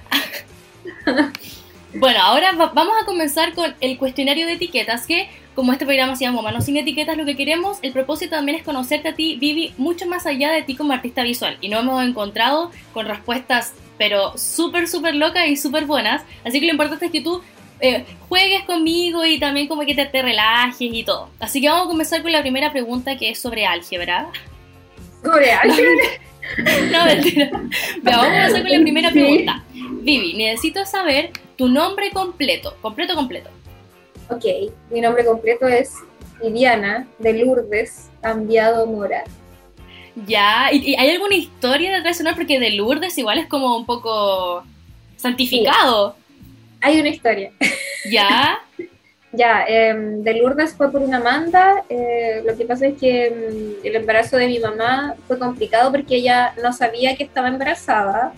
bueno, 1.94 2.20
ahora 2.22 2.52
va- 2.54 2.72
vamos 2.74 2.94
a 3.02 3.06
comenzar 3.06 3.54
con 3.54 3.76
el 3.80 3.98
cuestionario 3.98 4.46
de 4.46 4.54
etiquetas, 4.54 5.06
que 5.06 5.30
como 5.58 5.72
este 5.72 5.86
programa 5.88 6.15
se 6.15 6.24
llama 6.24 6.43
Manos 6.43 6.65
sin 6.65 6.78
etiquetas, 6.78 7.17
lo 7.17 7.26
que 7.26 7.36
queremos, 7.36 7.80
el 7.82 7.91
propósito 7.91 8.36
también 8.36 8.60
es 8.60 8.63
conocerte 8.63 9.08
a 9.08 9.15
ti, 9.15 9.38
Vivi, 9.41 9.74
mucho 9.80 10.06
más 10.06 10.28
allá 10.28 10.52
de 10.52 10.62
ti 10.62 10.76
como 10.76 10.93
artista 10.93 11.24
visual. 11.24 11.58
Y 11.62 11.70
nos 11.70 11.82
hemos 11.82 12.04
encontrado 12.04 12.70
con 12.93 13.08
respuestas, 13.08 13.74
pero 13.98 14.38
súper, 14.38 14.88
súper 14.88 15.15
locas 15.15 15.48
y 15.48 15.58
súper 15.58 15.86
buenas. 15.86 16.22
Así 16.46 16.60
que 16.60 16.67
lo 16.67 16.74
importante 16.74 17.08
es 17.08 17.12
que 17.12 17.22
tú 17.22 17.41
eh, 17.80 18.06
juegues 18.30 18.65
conmigo 18.65 19.26
y 19.26 19.39
también 19.39 19.67
como 19.67 19.82
que 19.82 19.96
te, 19.96 20.06
te 20.06 20.22
relajes 20.22 20.93
y 20.93 21.04
todo. 21.04 21.32
Así 21.39 21.60
que 21.60 21.70
vamos 21.70 21.88
a 21.88 21.89
comenzar 21.89 22.22
con 22.22 22.32
la 22.32 22.41
primera 22.41 22.72
pregunta 22.72 23.17
que 23.17 23.32
es 23.32 23.39
sobre 23.39 23.65
álgebra. 23.65 24.28
Sobre 25.24 25.52
álgebra. 25.52 26.04
No, 26.91 27.06
mentira. 27.06 27.50
Ya, 28.04 28.15
vamos 28.15 28.28
a 28.28 28.32
comenzar 28.32 28.62
con 28.62 28.72
la 28.72 28.82
primera 28.82 29.12
pregunta. 29.12 29.63
Vivi, 29.74 30.36
necesito 30.36 30.86
saber 30.86 31.32
tu 31.58 31.67
nombre 31.67 32.12
completo. 32.12 32.78
Completo, 32.80 33.15
completo. 33.15 33.50
Ok, 34.30 34.44
mi 34.90 35.02
nombre 35.02 35.26
completo 35.26 35.68
es 35.68 35.94
Viviana 36.42 37.08
de 37.20 37.34
Lourdes 37.34 38.10
Cambiado 38.22 38.86
Mora. 38.86 39.24
Ya, 40.26 40.70
¿y, 40.72 40.92
y 40.92 40.96
hay 40.96 41.12
alguna 41.12 41.36
historia 41.36 41.96
detrás 41.96 42.18
de? 42.18 42.34
Porque 42.36 42.60
de 42.60 42.72
Lourdes 42.72 43.18
igual 43.18 43.38
es 43.38 43.48
como 43.48 43.78
un 43.78 43.86
poco 43.86 44.63
santificado. 45.16 46.16
Hay 46.82 47.00
una 47.00 47.10
historia. 47.10 47.52
Ya, 48.10 48.60
Ya, 49.34 49.66
em, 49.68 50.24
de 50.24 50.34
Lourdes 50.36 50.74
fue 50.74 50.92
por 50.92 51.02
una 51.02 51.20
manda. 51.20 51.84
eh, 51.90 52.42
lo 52.46 52.56
que 52.58 52.66
pasa 52.66 52.88
es 52.88 52.98
que 52.98 53.28
em, 53.28 53.76
el 53.84 53.96
embarazo 53.96 54.38
de 54.38 54.48
mi 54.48 54.58
mamá 54.60 55.16
fue 55.28 55.38
complicado 55.38 55.92
porque 55.92 56.16
ella 56.16 56.54
no 56.63 56.72
sabía 56.74 57.16
que 57.16 57.26
estaba 57.26 57.50
embarazada 57.50 58.34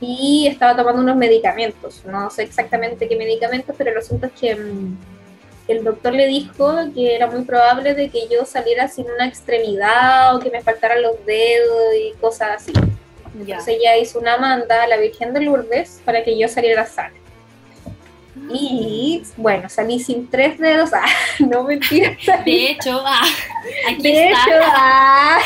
Y 0.00 0.46
estaba 0.48 0.76
tomando 0.76 1.02
unos 1.02 1.16
medicamentos. 1.16 2.02
No 2.04 2.30
sé 2.30 2.42
exactamente 2.42 3.08
qué 3.08 3.16
medicamentos, 3.16 3.74
pero 3.76 3.90
el 3.90 3.98
asunto 3.98 4.26
es 4.26 4.32
que 4.32 4.50
em, 4.50 4.96
el 5.68 5.84
doctor 5.84 6.12
le 6.12 6.26
dijo 6.26 6.74
que 6.94 7.14
era 7.14 7.26
muy 7.26 7.42
probable 7.42 7.94
de 7.94 8.10
que 8.10 8.28
yo 8.28 8.44
saliera 8.44 8.88
sin 8.88 9.06
una 9.10 9.26
extremidad 9.26 10.34
o 10.36 10.40
que 10.40 10.50
me 10.50 10.60
faltaran 10.60 11.02
los 11.02 11.24
dedos 11.24 11.94
y 11.98 12.12
cosas 12.20 12.56
así. 12.56 12.72
ya. 12.72 13.56
Entonces 13.56 13.76
ella 13.78 13.96
hizo 13.96 14.18
una 14.18 14.36
manda 14.36 14.82
a 14.82 14.86
la 14.86 14.96
Virgen 14.96 15.32
de 15.32 15.40
Lourdes 15.40 16.00
para 16.04 16.22
que 16.24 16.38
yo 16.38 16.48
saliera 16.48 16.84
sana. 16.86 17.14
Y 18.52 19.22
bueno, 19.36 19.68
salí 19.68 20.00
sin 20.00 20.28
tres 20.28 20.58
dedos. 20.58 20.90
Ah, 20.92 21.04
no 21.38 21.62
mentira. 21.64 22.16
salí- 22.22 22.44
De 22.44 22.70
hecho, 22.72 23.02
ah, 23.06 23.22
aquí 23.88 24.02
De 24.02 24.28
está. 24.30 24.42
hecho, 24.44 24.60
ah, 24.66 25.38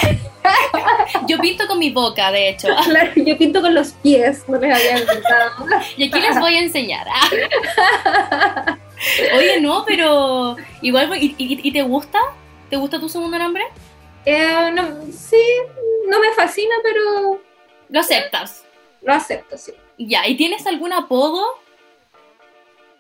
Yo 1.29 1.39
pinto 1.39 1.67
con 1.67 1.79
mi 1.79 1.91
boca, 1.91 2.31
de 2.33 2.49
hecho. 2.51 2.69
claro, 2.85 3.11
yo 3.17 3.37
pinto 3.37 3.61
con 3.61 3.75
los 3.75 3.93
pies, 3.93 4.45
no 4.49 4.59
les 4.59 4.75
había 4.75 5.07
contado. 5.07 5.51
Y 5.97 6.09
aquí 6.09 6.21
les 6.21 6.39
voy 6.41 6.55
a 6.55 6.61
enseñar. 6.61 7.07
ah. 7.13 8.77
Oye, 9.37 9.61
no, 9.61 9.85
pero 9.87 10.57
igual, 10.83 11.17
¿y, 11.23 11.35
y, 11.39 11.69
y 11.69 11.73
te 11.73 11.83
gusta? 11.83 12.19
¿Te 12.71 12.77
gusta 12.77 12.99
tu 12.99 13.09
segundo 13.09 13.39
nombre? 13.39 13.65
Eh, 14.25 14.71
no, 14.73 14.83
sí, 15.13 15.41
no 16.09 16.19
me 16.21 16.33
fascina, 16.33 16.75
pero 16.83 17.41
Lo 17.89 18.01
aceptas. 18.01 18.65
lo 19.03 19.13
acepto, 19.15 19.57
sí. 19.57 19.73
Ya, 19.99 20.27
¿y 20.27 20.37
tienes 20.37 20.67
algún 20.67 20.93
apodo? 20.93 21.45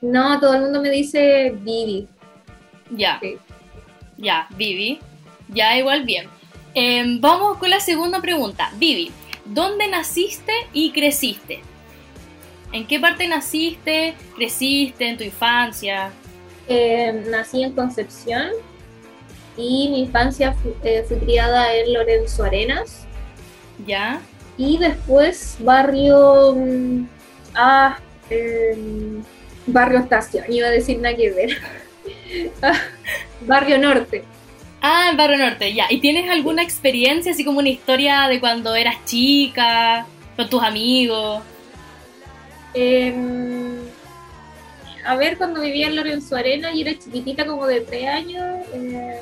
No, 0.01 0.39
todo 0.41 0.55
el 0.55 0.63
mundo 0.63 0.81
me 0.81 0.91
dice 0.91 1.51
Vivi. 1.61 2.07
Ya. 2.91 3.19
Sí. 3.21 3.37
Ya, 4.17 4.47
Vivi. 4.57 4.99
Ya, 5.49 5.77
igual 5.79 6.05
bien. 6.05 6.29
Em, 6.75 7.21
vamos 7.21 7.59
con 7.59 7.71
la 7.71 7.81
segunda 7.81 8.21
pregunta. 8.21 8.71
Vivi, 8.77 9.11
¿dónde 9.45 9.89
naciste 9.89 10.53
y 10.73 10.93
creciste? 10.93 11.61
¿En 12.73 12.87
qué 12.87 13.01
parte 13.01 13.27
naciste, 13.27 14.15
creciste, 14.37 15.09
en 15.09 15.17
tu 15.17 15.25
infancia? 15.25 16.11
Eh, 16.69 17.25
nací 17.31 17.63
en 17.63 17.73
Concepción 17.73 18.49
y 19.57 19.89
mi 19.89 20.01
infancia 20.03 20.53
fu- 20.53 20.75
eh, 20.85 21.03
fui 21.09 21.17
criada 21.17 21.75
en 21.75 21.95
Lorenzo 21.95 22.45
Arenas 22.45 23.07
¿Ya? 23.87 24.21
y 24.59 24.77
después 24.77 25.57
barrio 25.61 26.55
mm, 26.55 27.07
ah, 27.55 27.99
em, 28.29 29.23
barrio 29.73 30.01
estación 30.01 30.45
iba 30.49 30.69
a 30.69 30.71
decir 30.71 30.99
nada 30.99 31.17
que 31.17 31.31
ver 31.31 31.59
barrio 33.41 33.79
norte 33.79 34.25
Ah, 34.81 35.09
en 35.11 35.17
Barrio 35.17 35.39
Norte, 35.39 35.75
ya. 35.75 35.87
¿Y 35.91 35.99
tienes 35.99 36.31
alguna 36.31 36.63
experiencia, 36.63 37.33
así 37.33 37.45
como 37.45 37.59
una 37.59 37.69
historia 37.69 38.29
de 38.29 38.39
cuando 38.39 38.77
eras 38.77 39.05
chica, 39.05 40.07
con 40.37 40.49
tus 40.49 40.63
amigos? 40.63 41.43
Em, 42.75 43.79
a 45.05 45.17
ver, 45.17 45.37
cuando 45.37 45.61
vivía 45.63 45.89
en 45.89 45.97
Lorenzo 45.97 46.37
Arena 46.37 46.73
y 46.73 46.83
era 46.83 46.97
chiquitita 46.97 47.45
como 47.45 47.67
de 47.67 47.81
tres 47.81 48.07
años, 48.07 48.45
eh, 48.73 49.21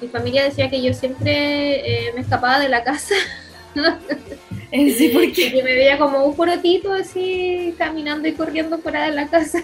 mi 0.00 0.08
familia 0.08 0.42
decía 0.44 0.68
que 0.68 0.82
yo 0.82 0.92
siempre 0.92 2.08
eh, 2.08 2.12
me 2.14 2.22
escapaba 2.22 2.58
de 2.58 2.68
la 2.68 2.82
casa 2.82 3.14
Sí, 4.72 5.10
¿por 5.12 5.24
y 5.24 5.32
qué? 5.32 5.52
que 5.52 5.62
me 5.62 5.74
veía 5.74 5.98
como 5.98 6.24
un 6.24 6.34
porotito 6.34 6.92
así 6.92 7.74
caminando 7.78 8.26
y 8.26 8.32
corriendo 8.32 8.78
fuera 8.78 9.04
de 9.04 9.12
la 9.12 9.28
casa. 9.28 9.62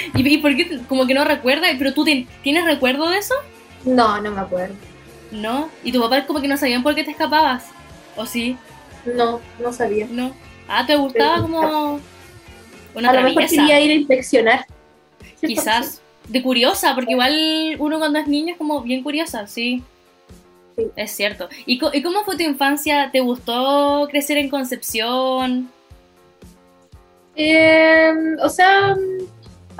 ¿Y, 0.14 0.28
y 0.34 0.38
por 0.38 0.56
qué? 0.56 0.80
Como 0.88 1.06
que 1.06 1.14
no 1.14 1.24
recuerdas, 1.24 1.70
pero 1.78 1.92
tú 1.94 2.04
te- 2.04 2.26
tienes 2.42 2.64
recuerdo 2.64 3.08
de 3.08 3.18
eso? 3.18 3.34
No, 3.84 4.20
no 4.20 4.30
me 4.30 4.40
acuerdo. 4.40 4.74
¿No? 5.30 5.70
¿Y 5.84 5.92
tu 5.92 6.00
papá 6.00 6.26
como 6.26 6.40
que 6.40 6.48
no 6.48 6.56
sabían 6.56 6.82
por 6.82 6.94
qué 6.94 7.04
te 7.04 7.12
escapabas? 7.12 7.66
¿O 8.16 8.26
sí? 8.26 8.56
No, 9.04 9.40
no 9.62 9.72
sabía. 9.72 10.06
¿No? 10.10 10.32
Ah, 10.68 10.84
¿te 10.86 10.96
gustaba 10.96 11.40
como 11.42 12.00
una 12.94 13.10
a 13.10 13.12
lo 13.14 13.22
mejor 13.22 13.46
quería 13.46 13.80
ir 13.80 13.90
a 13.90 13.94
inspeccionar. 13.94 14.66
Quizás. 15.40 16.02
De 16.28 16.42
curiosa, 16.44 16.94
porque 16.94 17.10
igual 17.12 17.74
uno 17.80 17.98
cuando 17.98 18.20
es 18.20 18.28
niño 18.28 18.52
es 18.52 18.58
como 18.58 18.82
bien 18.82 19.02
curiosa, 19.02 19.48
sí. 19.48 19.82
Sí. 20.76 20.84
Es 20.94 21.10
cierto. 21.10 21.48
¿Y, 21.66 21.80
¿Y 21.92 22.02
cómo 22.02 22.22
fue 22.24 22.36
tu 22.36 22.44
infancia? 22.44 23.10
¿Te 23.10 23.18
gustó 23.18 24.06
crecer 24.08 24.36
en 24.36 24.48
Concepción? 24.48 25.68
Eh, 27.34 28.12
o 28.42 28.48
sea, 28.48 28.96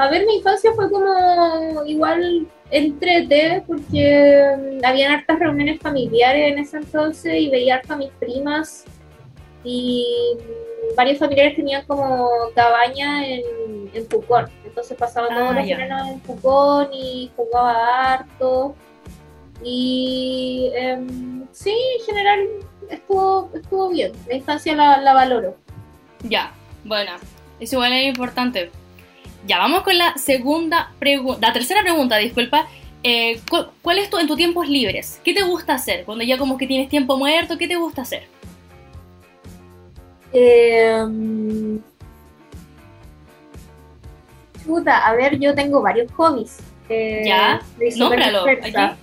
a 0.01 0.09
ver, 0.11 0.25
mi 0.27 0.37
infancia 0.37 0.73
fue 0.75 0.91
como 0.91 1.85
igual 1.87 2.47
entrete, 2.71 3.63
porque 3.67 4.57
mm, 4.81 4.85
habían 4.85 5.13
hartas 5.13 5.39
reuniones 5.39 5.81
familiares 5.81 6.53
en 6.53 6.59
ese 6.59 6.79
entonces 6.79 7.35
y 7.35 7.51
veía 7.51 7.77
harto 7.77 7.93
a 7.95 7.97
mis 7.97 8.11
primas 8.13 8.85
y 9.65 10.07
mm, 10.39 10.97
varios 10.97 11.19
familiares 11.19 11.57
tenían 11.57 11.85
como 11.87 12.29
cabaña 12.55 13.27
en, 13.27 13.43
en 13.93 14.07
Pucón, 14.07 14.47
entonces 14.65 14.97
pasaba 14.97 15.29
Ah, 15.31 15.35
todos 15.39 15.55
los 15.57 15.67
ya. 15.67 15.77
veranos 15.77 16.09
en 16.09 16.21
Pucón 16.21 16.89
y 16.93 17.31
jugaba 17.37 18.13
harto 18.15 18.75
y 19.63 20.71
em, 20.75 21.47
sí, 21.53 21.75
en 21.99 22.05
general 22.07 22.41
estuvo, 22.89 23.51
estuvo 23.55 23.89
bien, 23.91 24.13
la 24.29 24.35
infancia 24.35 24.75
la, 24.75 24.99
la 25.01 25.13
valoro. 25.13 25.57
Ya, 26.23 26.53
bueno, 26.85 27.13
eso 27.59 27.77
igual 27.77 27.93
es 27.93 28.07
importante. 28.07 28.71
Ya, 29.47 29.59
vamos 29.59 29.83
con 29.83 29.97
la 29.97 30.15
segunda 30.19 30.93
pregunta, 30.99 31.47
la 31.49 31.53
tercera 31.53 31.83
pregunta, 31.83 32.17
disculpa. 32.19 32.69
Eh, 33.03 33.41
¿cu- 33.49 33.67
¿Cuál 33.81 33.99
es 33.99 34.11
tu, 34.11 34.19
en 34.19 34.27
tus 34.27 34.37
tiempos 34.37 34.69
libres? 34.69 35.21
¿Qué 35.25 35.33
te 35.33 35.43
gusta 35.43 35.75
hacer? 35.75 36.05
Cuando 36.05 36.23
ya 36.25 36.37
como 36.37 36.59
que 36.59 36.67
tienes 36.67 36.89
tiempo 36.91 37.17
muerto, 37.17 37.57
¿qué 37.57 37.67
te 37.67 37.77
gusta 37.77 38.03
hacer? 38.03 38.25
Eh, 40.33 41.03
chuta, 44.65 45.07
a 45.07 45.15
ver, 45.15 45.39
yo 45.39 45.55
tengo 45.55 45.81
varios 45.81 46.11
hobbies. 46.13 46.59
Eh, 46.89 47.23
Ya, 47.27 47.61
nómbralo, 47.97 48.45
aquí. 48.49 48.97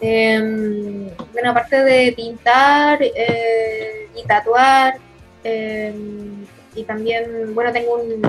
Eh, 0.00 1.10
bueno, 1.32 1.50
aparte 1.50 1.82
de 1.84 2.12
pintar 2.12 2.98
eh, 3.02 4.08
y 4.16 4.24
tatuar, 4.26 4.96
eh, 5.44 5.94
y 6.74 6.82
también, 6.84 7.54
bueno, 7.54 7.72
tengo 7.72 7.94
un, 7.94 8.20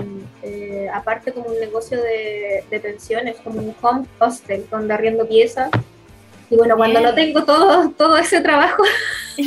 eh, 0.43 0.87
aparte 0.93 1.31
como 1.31 1.47
un 1.49 1.59
negocio 1.59 2.01
de, 2.01 2.63
de 2.69 2.79
pensiones, 2.79 3.37
como 3.43 3.59
un 3.59 3.73
home 3.81 4.05
hostel, 4.19 4.65
donde 4.69 4.93
arriendo 4.93 5.27
piezas. 5.27 5.69
Y 6.49 6.55
bueno, 6.57 6.75
cuando 6.75 6.99
Bien. 6.99 7.09
no 7.09 7.15
tengo 7.15 7.43
todo, 7.45 7.89
todo 7.97 8.17
ese 8.17 8.41
trabajo, 8.41 8.83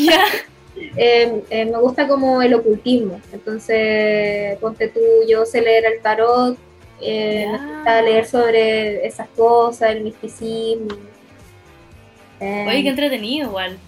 eh, 0.96 1.42
eh, 1.50 1.64
me 1.66 1.78
gusta 1.78 2.08
como 2.08 2.42
el 2.42 2.54
ocultismo. 2.54 3.20
Entonces, 3.32 4.58
ponte 4.58 4.88
tú, 4.88 5.00
yo 5.28 5.44
sé 5.46 5.60
leer 5.60 5.84
el 5.84 6.00
tarot, 6.02 6.56
Ya. 7.00 7.52
me 7.52 7.58
gusta 7.58 8.02
leer 8.02 8.26
sobre 8.26 9.06
esas 9.06 9.28
cosas, 9.36 9.90
el 9.90 10.02
misticismo. 10.02 10.96
Oye, 12.40 12.82
qué 12.82 12.88
entretenido 12.88 13.48
igual. 13.48 13.78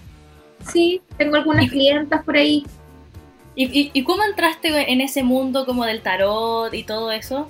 sí, 0.71 1.01
tengo 1.17 1.35
algunas 1.35 1.69
clientas 1.69 2.23
por 2.23 2.35
ahí. 2.37 2.65
¿Y, 3.59 3.65
y, 3.77 3.91
y 3.93 4.03
cómo 4.05 4.23
entraste 4.23 4.69
en 4.89 5.01
ese 5.01 5.21
mundo 5.21 5.65
como 5.65 5.83
del 5.83 6.01
tarot 6.01 6.73
y 6.73 6.83
todo 6.83 7.11
eso? 7.11 7.49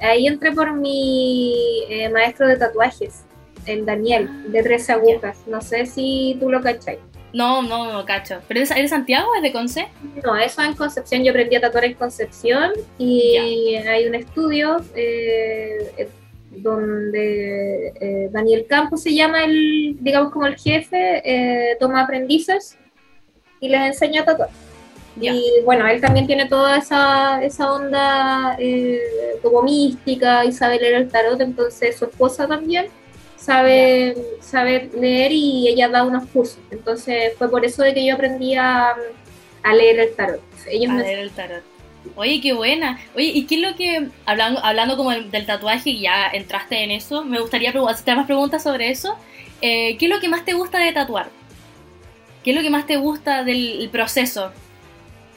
Ahí 0.00 0.28
entré 0.28 0.52
por 0.52 0.74
mi 0.74 1.82
eh, 1.88 2.08
maestro 2.08 2.46
de 2.46 2.56
tatuajes, 2.56 3.24
el 3.66 3.84
Daniel, 3.84 4.52
de 4.52 4.62
13 4.62 4.92
agujas. 4.92 5.42
No 5.48 5.60
sé 5.60 5.86
si 5.86 6.36
tú 6.38 6.50
lo 6.50 6.62
cachai. 6.62 7.00
No, 7.32 7.62
no, 7.62 7.92
no, 7.92 8.04
cacho. 8.04 8.42
¿Pero 8.46 8.60
eres, 8.60 8.70
eres 8.70 8.82
de 8.84 8.88
Santiago 8.90 9.28
o 9.28 9.34
es 9.34 9.42
de 9.42 9.50
Conce? 9.50 9.88
No, 10.22 10.36
eso 10.36 10.62
en 10.62 10.74
Concepción, 10.74 11.24
yo 11.24 11.32
aprendí 11.32 11.56
a 11.56 11.60
tatuar 11.60 11.86
en 11.86 11.94
Concepción 11.94 12.70
y 12.96 13.74
hay 13.74 14.06
un 14.06 14.14
estudio 14.14 14.76
eh, 14.94 15.94
eh, 15.96 16.08
donde 16.52 17.88
eh, 18.00 18.28
Daniel 18.30 18.66
Campos 18.68 19.02
se 19.02 19.12
llama 19.12 19.42
el, 19.42 19.96
digamos 19.98 20.32
como 20.32 20.46
el 20.46 20.56
jefe, 20.56 21.22
eh, 21.24 21.76
toma 21.80 22.02
aprendices 22.02 22.78
y 23.58 23.68
les 23.68 23.80
enseña 23.80 24.22
a 24.22 24.26
tatuar. 24.26 24.50
Y 25.20 25.62
bueno, 25.64 25.86
él 25.86 26.00
también 26.00 26.26
tiene 26.26 26.46
toda 26.46 26.78
esa, 26.78 27.42
esa 27.44 27.72
onda 27.72 28.56
eh, 28.58 29.00
como 29.42 29.62
mística 29.62 30.44
y 30.44 30.52
sabe 30.52 30.78
leer 30.80 30.94
el 30.94 31.08
tarot, 31.08 31.40
entonces 31.40 31.96
su 31.96 32.06
esposa 32.06 32.48
también 32.48 32.86
sabe, 33.36 34.16
sabe 34.40 34.90
leer 34.98 35.30
y 35.32 35.68
ella 35.68 35.88
da 35.88 36.02
unos 36.02 36.26
cursos. 36.30 36.58
Entonces 36.70 37.32
fue 37.38 37.48
por 37.50 37.64
eso 37.64 37.82
de 37.82 37.94
que 37.94 38.04
yo 38.04 38.14
aprendí 38.14 38.54
a, 38.56 38.94
a 39.62 39.74
leer 39.74 40.00
el 40.00 40.14
tarot. 40.14 40.40
Ellos 40.66 40.90
A 40.90 40.94
me- 40.94 41.02
leer 41.02 41.18
el 41.20 41.30
tarot. 41.30 41.62
Oye, 42.16 42.40
qué 42.40 42.52
buena. 42.52 42.98
Oye, 43.14 43.26
¿y 43.26 43.46
qué 43.46 43.54
es 43.54 43.60
lo 43.62 43.76
que, 43.76 44.08
hablando, 44.26 44.62
hablando 44.64 44.96
como 44.96 45.10
del, 45.10 45.30
del 45.30 45.46
tatuaje 45.46 45.98
ya 45.98 46.28
entraste 46.32 46.82
en 46.82 46.90
eso, 46.90 47.24
me 47.24 47.40
gustaría 47.40 47.70
hacerte 47.70 48.14
más 48.16 48.26
preguntas 48.26 48.62
sobre 48.62 48.90
eso. 48.90 49.16
Eh, 49.62 49.96
¿Qué 49.96 50.06
es 50.06 50.10
lo 50.10 50.20
que 50.20 50.28
más 50.28 50.44
te 50.44 50.52
gusta 50.54 50.78
de 50.80 50.92
tatuar? 50.92 51.28
¿Qué 52.42 52.50
es 52.50 52.56
lo 52.56 52.62
que 52.62 52.68
más 52.70 52.86
te 52.86 52.96
gusta 52.96 53.42
del 53.44 53.80
el 53.80 53.88
proceso? 53.88 54.52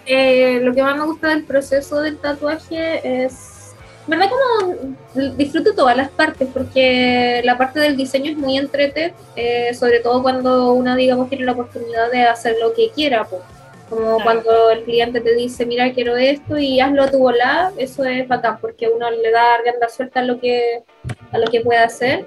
Eh, 0.07 0.59
lo 0.61 0.73
que 0.73 0.81
más 0.81 0.97
me 0.97 1.05
gusta 1.05 1.27
del 1.29 1.43
proceso 1.43 1.99
del 2.01 2.17
tatuaje 2.17 3.25
es, 3.25 3.73
¿verdad? 4.07 4.27
Como 4.29 4.95
disfruto 5.35 5.75
todas 5.75 5.97
las 5.97 6.09
partes, 6.09 6.47
porque 6.53 7.41
la 7.43 7.57
parte 7.57 7.81
del 7.81 7.97
diseño 7.97 8.31
es 8.31 8.37
muy 8.37 8.57
entrete, 8.57 9.13
eh, 9.35 9.73
sobre 9.73 9.99
todo 9.99 10.21
cuando 10.21 10.71
uno, 10.73 10.95
digamos, 10.95 11.29
tiene 11.29 11.43
la 11.43 11.51
oportunidad 11.51 12.09
de 12.09 12.23
hacer 12.23 12.55
lo 12.61 12.73
que 12.73 12.89
quiera, 12.91 13.25
po. 13.25 13.41
como 13.89 14.17
Claro. 14.17 14.23
cuando 14.23 14.69
el 14.71 14.83
cliente 14.83 15.21
te 15.21 15.33
dice, 15.35 15.65
mira, 15.65 15.93
quiero 15.93 16.17
esto 16.17 16.57
y 16.57 16.79
hazlo 16.81 17.03
a 17.03 17.11
tu 17.11 17.19
volada, 17.19 17.71
eso 17.77 18.03
es 18.03 18.27
bacán, 18.27 18.59
porque 18.59 18.89
uno 18.89 19.09
le 19.09 19.31
da 19.31 19.57
rienda 19.63 19.87
suelta 19.87 20.19
a 20.19 20.23
lo 20.23 20.39
que, 20.41 20.83
a 21.31 21.37
lo 21.37 21.47
que 21.49 21.61
puede 21.61 21.79
hacer. 21.79 22.25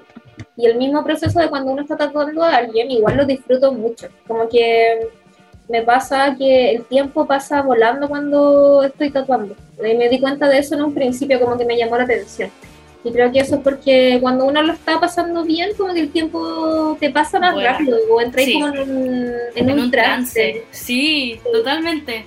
Y 0.57 0.65
el 0.65 0.75
mismo 0.77 1.03
proceso 1.03 1.39
de 1.39 1.49
cuando 1.49 1.71
uno 1.71 1.83
está 1.83 1.95
tatuando 1.97 2.43
a 2.43 2.55
alguien, 2.55 2.89
igual 2.89 3.15
lo 3.17 3.25
disfruto 3.25 3.71
mucho. 3.71 4.07
Como 4.27 4.49
que 4.49 5.07
me 5.71 5.81
pasa 5.83 6.35
que 6.37 6.71
el 6.75 6.83
tiempo 6.85 7.25
pasa 7.25 7.61
volando 7.61 8.07
cuando 8.09 8.83
estoy 8.83 9.09
tatuando. 9.09 9.55
Y 9.79 9.95
me 9.95 10.09
di 10.09 10.19
cuenta 10.19 10.47
de 10.49 10.59
eso 10.59 10.75
en 10.75 10.83
un 10.83 10.93
principio, 10.93 11.39
como 11.39 11.57
que 11.57 11.65
me 11.65 11.77
llamó 11.77 11.97
la 11.97 12.03
atención. 12.03 12.49
Y 13.03 13.11
creo 13.11 13.31
que 13.31 13.39
eso 13.39 13.55
es 13.55 13.61
porque 13.61 14.19
cuando 14.21 14.45
uno 14.45 14.61
lo 14.61 14.73
está 14.73 14.99
pasando 14.99 15.43
bien, 15.43 15.71
como 15.75 15.93
que 15.93 16.01
el 16.01 16.11
tiempo 16.11 16.95
te 16.99 17.09
pasa 17.09 17.39
más 17.39 17.53
Vuela. 17.53 17.71
rápido, 17.73 17.97
o 18.11 18.21
entras 18.21 18.45
Sí. 18.45 18.53
como 18.53 18.67
en 18.67 18.79
un, 18.79 19.31
en 19.55 19.71
un 19.79 19.89
trance. 19.89 20.65
Sí, 20.69 21.39
totalmente. 21.51 22.25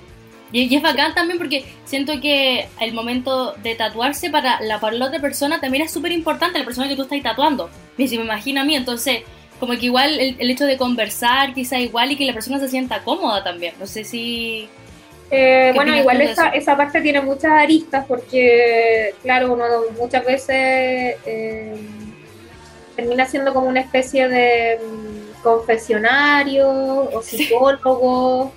Y, 0.51 0.63
y 0.63 0.75
es 0.75 0.81
bacán 0.81 1.13
también 1.13 1.37
porque 1.37 1.65
siento 1.85 2.13
que 2.21 2.67
el 2.81 2.93
momento 2.93 3.53
de 3.63 3.75
tatuarse 3.75 4.29
para 4.29 4.59
la, 4.61 4.79
para 4.79 4.95
la 4.97 5.05
otra 5.07 5.19
persona 5.19 5.59
también 5.61 5.83
es 5.85 5.91
súper 5.91 6.11
importante, 6.11 6.59
la 6.59 6.65
persona 6.65 6.87
que 6.89 6.95
tú 6.95 7.03
estás 7.03 7.21
tatuando. 7.23 7.69
Y 7.97 8.07
si 8.07 8.17
me 8.17 8.23
imagino 8.25 8.59
a 8.61 8.63
mí, 8.65 8.75
entonces, 8.75 9.19
como 9.59 9.73
que 9.73 9.85
igual 9.85 10.19
el, 10.19 10.35
el 10.39 10.49
hecho 10.49 10.65
de 10.65 10.77
conversar, 10.77 11.53
quizá 11.53 11.79
igual, 11.79 12.11
y 12.11 12.17
que 12.17 12.25
la 12.25 12.33
persona 12.33 12.59
se 12.59 12.67
sienta 12.67 13.03
cómoda 13.03 13.43
también. 13.43 13.73
No 13.79 13.87
sé 13.87 14.03
si... 14.03 14.67
Eh, 15.31 15.71
¿Qué 15.71 15.71
bueno, 15.73 15.95
igual 15.95 16.21
esa, 16.21 16.49
esa 16.49 16.77
parte 16.77 17.01
tiene 17.01 17.19
muchas 17.19 17.51
aristas 17.51 18.05
porque, 18.07 19.15
claro, 19.23 19.53
uno 19.53 19.65
muchas 19.99 20.23
veces 20.23 21.15
eh, 21.25 21.75
termina 22.95 23.25
siendo 23.25 23.51
como 23.53 23.67
una 23.67 23.79
especie 23.81 24.27
de 24.27 24.77
mm, 24.77 25.41
confesionario 25.41 26.69
o 26.69 27.21
psicólogo 27.23 28.53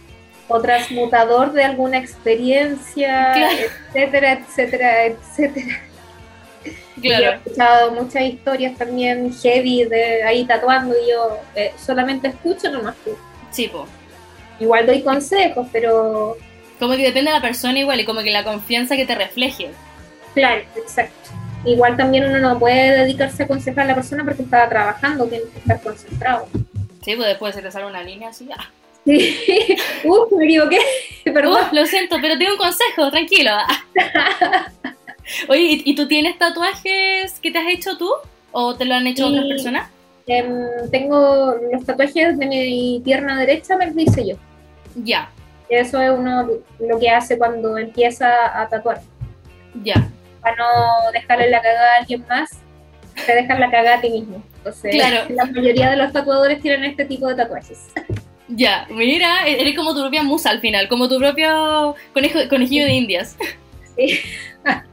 o 0.49 0.61
transmutador 0.61 1.53
de 1.53 1.65
alguna 1.65 1.99
experiencia, 1.99 3.33
Claro. 3.35 3.57
etcétera, 3.95 4.33
etcétera, 4.33 5.05
etcétera. 5.07 5.83
Yo 6.97 7.13
he 7.13 7.35
escuchado 7.35 7.93
muchas 7.93 8.23
historias 8.23 8.77
también 8.77 9.33
heavy 9.33 9.85
de 9.85 10.23
ahí 10.25 10.45
tatuando 10.45 10.95
y 10.95 11.11
yo 11.11 11.39
eh, 11.55 11.73
solamente 11.79 12.29
escucho 12.29 12.71
nomás. 12.71 12.95
sí, 13.51 13.69
po. 13.69 13.87
Igual 14.61 14.87
doy 14.87 15.03
consejos, 15.03 15.69
pero 15.73 16.37
Como 16.81 16.97
que 16.97 17.03
depende 17.05 17.31
de 17.31 17.37
la 17.37 17.43
persona 17.43 17.79
igual 17.79 18.01
y 18.01 18.05
como 18.05 18.23
que 18.23 18.31
la 18.33 18.43
confianza 18.43 18.97
que 18.97 19.07
te 19.07 19.15
refleje. 19.15 19.71
Claro, 20.35 20.63
exacto. 20.77 21.31
Igual 21.65 21.97
también 21.97 22.25
uno 22.25 22.39
no 22.39 22.59
puede 22.59 22.99
dedicarse 22.99 23.43
a 23.43 23.47
aconsejar 23.47 23.85
a 23.85 23.89
la 23.89 23.95
persona 23.95 24.25
porque 24.25 24.43
estaba 24.43 24.69
trabajando, 24.69 25.27
tiene 25.27 25.45
que 25.53 25.59
estar 25.59 25.81
concentrado. 25.81 26.49
Sí, 27.05 27.15
pues 27.17 27.29
después 27.29 27.55
se 27.55 27.63
te 27.63 27.71
sale 27.71 27.87
una 27.87 28.03
línea 28.03 28.31
así. 28.31 28.49
ah. 28.57 28.69
Sí. 29.05 29.77
Uf, 30.05 30.33
me 30.37 30.45
equivoqué. 30.45 30.79
Perdón. 31.25 31.69
Uh, 31.71 31.75
lo 31.75 31.87
siento, 31.87 32.17
pero 32.21 32.37
tengo 32.37 32.53
un 32.53 32.59
consejo, 32.59 33.11
tranquilo. 33.11 33.53
Oye, 35.49 35.61
¿y, 35.63 35.83
y 35.91 35.95
tú 35.95 36.07
tienes 36.09 36.39
tatuajes 36.39 37.39
que 37.41 37.51
te 37.51 37.59
has 37.59 37.69
hecho 37.69 37.97
tú? 37.97 38.11
¿O 38.53 38.75
te 38.77 38.85
lo 38.85 38.95
han 38.95 39.07
hecho 39.07 39.27
otras 39.29 39.45
personas? 39.47 39.91
Em, 40.27 40.49
tengo 40.91 41.55
los 41.73 41.85
tatuajes 41.85 42.39
de 42.39 42.47
mi 42.47 43.01
pierna 43.05 43.39
derecha, 43.41 43.77
me 43.77 43.87
los 43.87 43.97
hice 43.97 44.29
yo. 44.29 44.37
Ya, 44.97 45.31
Eso 45.69 46.01
es 46.01 46.11
uno 46.11 46.49
lo 46.81 46.99
que 46.99 47.11
hace 47.11 47.37
cuando 47.39 47.77
empieza 47.79 48.61
a 48.61 48.69
tatuar. 48.69 49.01
ya. 49.85 50.09
Para 50.41 50.57
no 50.57 51.13
dejarle 51.13 51.51
la 51.51 51.61
cagada 51.61 51.95
a 51.95 51.99
alguien 52.01 52.25
más, 52.29 52.51
te 53.27 53.35
dejan 53.35 53.59
la 53.61 53.71
cagada 53.71 53.97
a 53.97 54.01
ti 54.01 54.09
mismo. 54.11 54.43
Entonces, 54.59 54.95
Claro. 54.95 55.27
la 55.31 55.45
mayoría 55.47 55.91
de 55.91 55.97
los 55.97 56.13
tatuadores 56.13 56.61
tienen 56.63 56.85
este 56.85 57.05
tipo 57.05 57.27
de 57.29 57.35
tatuajes. 57.35 57.87
Ya, 58.49 58.87
mira, 58.91 59.47
e-, 59.47 59.61
eres 59.61 59.77
como 59.77 59.95
tu 59.95 60.01
propia 60.01 60.23
musa 60.23 60.51
al 60.51 60.61
final, 60.61 60.89
como 60.89 61.09
tu 61.09 61.19
propio 61.19 61.95
conejo, 62.15 62.39
conejillo 62.49 62.85
de 62.85 62.93
indias. 62.93 63.37
Sí. 63.97 64.21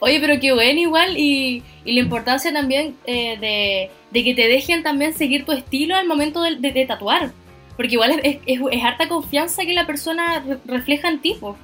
Oye, 0.00 0.20
pero 0.20 0.38
qué 0.40 0.52
bueno 0.52 0.80
igual 0.80 1.16
y, 1.16 1.62
y 1.84 1.92
la 1.94 2.00
importancia 2.00 2.52
también 2.52 2.96
eh, 3.06 3.36
de, 3.38 3.90
de 4.10 4.24
que 4.24 4.34
te 4.34 4.48
dejen 4.48 4.82
también 4.82 5.12
seguir 5.14 5.44
tu 5.44 5.52
estilo 5.52 5.96
al 5.96 6.06
momento 6.06 6.42
de, 6.42 6.56
de- 6.56 6.72
de 6.72 6.86
tatuar. 6.86 7.30
Porque 7.76 7.92
igual 7.92 8.10
es, 8.12 8.18
es- 8.22 8.38
es- 8.46 8.60
es 8.70 8.84
harta 8.84 9.08
confianza 9.08 9.62
que 9.64 9.72
la 9.74 9.86
persona 9.86 10.40
re- 10.46 10.58
refleja 10.66 11.08
en 11.08 11.20
ti. 11.20 11.36
po. 11.40 11.56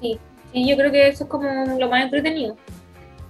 Sí, 0.00 0.18
sí, 0.52 0.68
yo 0.68 0.76
creo 0.76 0.92
que 0.92 1.08
eso 1.08 1.24
es 1.24 1.30
como 1.30 1.48
lo 1.78 1.88
más 1.88 2.04
entretenido. 2.04 2.56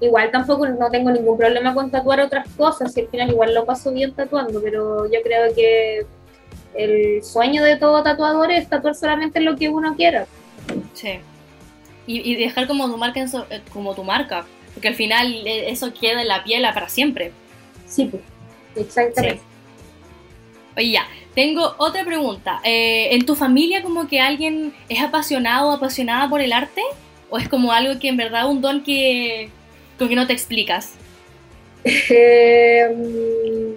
Igual 0.01 0.31
tampoco 0.31 0.67
no 0.69 0.91
tengo 0.91 1.11
ningún 1.11 1.37
problema 1.37 1.75
con 1.75 1.91
tatuar 1.91 2.21
otras 2.21 2.49
cosas, 2.57 2.97
y 2.97 3.01
al 3.01 3.09
final 3.09 3.31
igual 3.31 3.53
lo 3.55 3.65
paso 3.65 3.93
bien 3.93 4.13
tatuando, 4.13 4.61
pero 4.63 5.07
yo 5.07 5.19
creo 5.25 5.53
que 5.55 6.07
el 6.75 7.25
sueño 7.25 7.65
de 7.65 7.77
todo 7.77 8.03
tatuador 8.05 8.51
es 8.53 8.69
tatuar 8.69 8.95
solamente 8.95 9.41
lo 9.41 9.57
que 9.57 9.69
uno 9.69 9.97
quiera. 9.97 10.27
Sí. 10.95 11.19
Y, 12.09 12.33
y 12.33 12.35
dejar 12.35 12.67
como 12.67 12.91
tu 12.91 12.97
marca, 12.97 13.21
en 13.21 13.29
so- 13.29 13.47
eh, 13.51 13.61
como 13.73 13.95
tu 13.95 14.03
marca. 14.03 14.45
Porque 14.75 14.89
al 14.89 14.95
final 14.97 15.47
eh, 15.47 15.71
eso 15.71 15.93
queda 15.95 16.23
en 16.23 16.29
la 16.29 16.43
piel 16.43 16.63
para 16.75 16.89
siempre. 16.89 17.31
Sí, 17.87 18.07
pues, 18.07 18.23
exactamente. 18.75 19.43
Oye, 20.77 20.91
ya, 20.93 21.07
tengo 21.35 21.75
otra 21.79 22.05
pregunta. 22.05 22.61
Eh, 22.65 23.09
¿En 23.15 23.27
tu 23.27 23.35
familia 23.37 23.83
como 23.83 24.09
que 24.09 24.21
alguien 24.21 24.73
es 24.89 25.01
apasionado 25.03 25.69
o 25.69 25.73
apasionada 25.73 26.29
por 26.29 26.41
el 26.41 26.53
arte? 26.53 26.83
¿O 27.31 27.39
es 27.39 27.49
como 27.49 27.73
algo 27.73 28.01
que 28.01 28.09
en 28.09 28.17
verdad 28.17 28.49
un 28.49 28.61
don 28.63 28.83
que, 28.83 29.51
con 29.99 30.09
que 30.09 30.15
no 30.17 30.27
te 30.27 30.33
explicas? 30.33 30.95
Eh, 31.85 32.87
mm, 32.97 33.73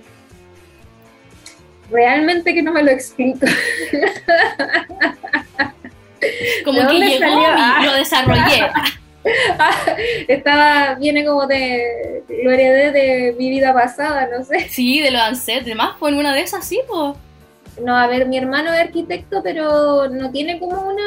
realmente 1.91 2.53
que 2.53 2.61
no 2.61 2.71
me 2.71 2.83
lo 2.83 2.91
explico. 2.91 3.45
Como 6.65 6.79
¿De 6.79 6.87
que 6.87 6.93
llegó 6.99 7.25
y 7.41 7.43
Ah. 7.47 7.81
lo 7.85 7.93
desarrollé. 7.93 8.69
Estaba, 10.27 10.95
viene 10.95 11.23
como 11.25 11.45
de, 11.47 12.23
lo 12.43 12.51
heredé 12.51 12.91
de 12.91 13.35
mi 13.37 13.49
vida 13.49 13.73
pasada, 13.73 14.27
no 14.35 14.43
sé. 14.43 14.67
Sí, 14.69 14.99
de 15.01 15.11
los 15.11 15.21
ancestros. 15.21 15.65
Además, 15.67 15.91
pues 15.99 16.13
en 16.13 16.19
una 16.19 16.33
de 16.33 16.41
esas 16.41 16.65
sí, 16.65 16.79
pues. 16.87 17.15
No, 17.83 17.95
a 17.95 18.07
ver, 18.07 18.27
mi 18.27 18.37
hermano 18.37 18.73
es 18.73 18.79
arquitecto, 18.79 19.41
pero 19.43 20.07
no 20.09 20.31
tiene 20.31 20.59
como 20.59 20.81
una 20.81 21.03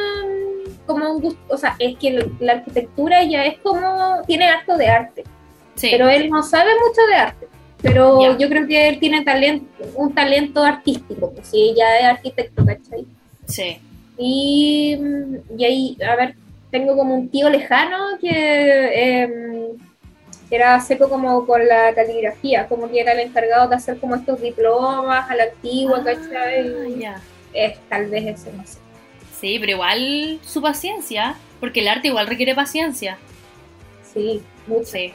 como 0.87 1.11
un 1.15 1.23
gusto, 1.23 1.41
o 1.49 1.57
sea, 1.57 1.77
es 1.79 1.97
que 1.99 2.27
la 2.41 2.53
arquitectura 2.55 3.23
ya 3.25 3.45
es 3.47 3.59
como 3.61 4.21
tiene 4.27 4.45
harto 4.51 4.77
de 4.77 4.87
arte, 4.89 5.25
Sí. 5.77 5.89
pero 5.91 6.09
él 6.11 6.29
no 6.29 6.43
sabe 6.43 6.71
mucho 6.87 7.01
de 7.09 7.15
arte. 7.15 7.49
Pero 7.81 8.37
yo 8.39 8.49
creo 8.51 8.67
que 8.67 8.89
él 8.89 8.99
tiene 8.99 9.25
talento, 9.25 9.67
un 9.95 10.15
talento 10.15 10.63
artístico, 10.63 11.33
pues 11.33 11.49
sí, 11.49 11.75
ya 11.77 11.99
es 11.99 12.05
arquitecto, 12.05 12.65
¿cachai? 12.67 13.07
sí. 13.47 13.79
Y, 14.19 14.97
mm, 14.99 15.59
y 15.59 15.65
ahí, 15.65 15.99
a 16.09 16.17
ver, 16.17 16.35
tengo 16.71 16.97
como 16.97 17.15
un 17.15 17.29
tío 17.29 17.49
lejano 17.51 18.19
que 18.21 19.23
em, 19.23 19.69
era 20.51 20.81
seco 20.81 21.09
como 21.09 21.47
con 21.47 21.67
la 21.67 21.95
caligrafía, 21.95 22.67
como 22.69 22.89
que 22.91 23.01
era 23.01 23.13
el 23.13 23.21
encargado 23.21 23.69
de 23.69 23.77
hacer 23.77 23.99
como 23.99 24.15
estos 24.15 24.41
diplomas 24.41 25.29
a 25.31 25.35
la 25.37 25.45
antigua, 25.45 25.99
Ah, 26.01 26.05
¿cachai? 26.05 27.05
Es 27.53 27.79
tal 27.89 28.07
vez 28.09 28.27
ese, 28.41 28.53
no 28.53 28.65
sé. 28.67 28.79
Sí, 29.41 29.59
pero 29.59 29.73
igual 29.73 30.39
su 30.43 30.63
paciencia, 30.63 31.35
porque 31.61 31.81
el 31.81 31.89
arte 31.89 32.09
igual 32.09 32.27
requiere 32.27 32.55
paciencia. 32.55 33.19
Sí, 34.13 34.43
mucho. 34.67 34.87
Sí. 34.87 35.13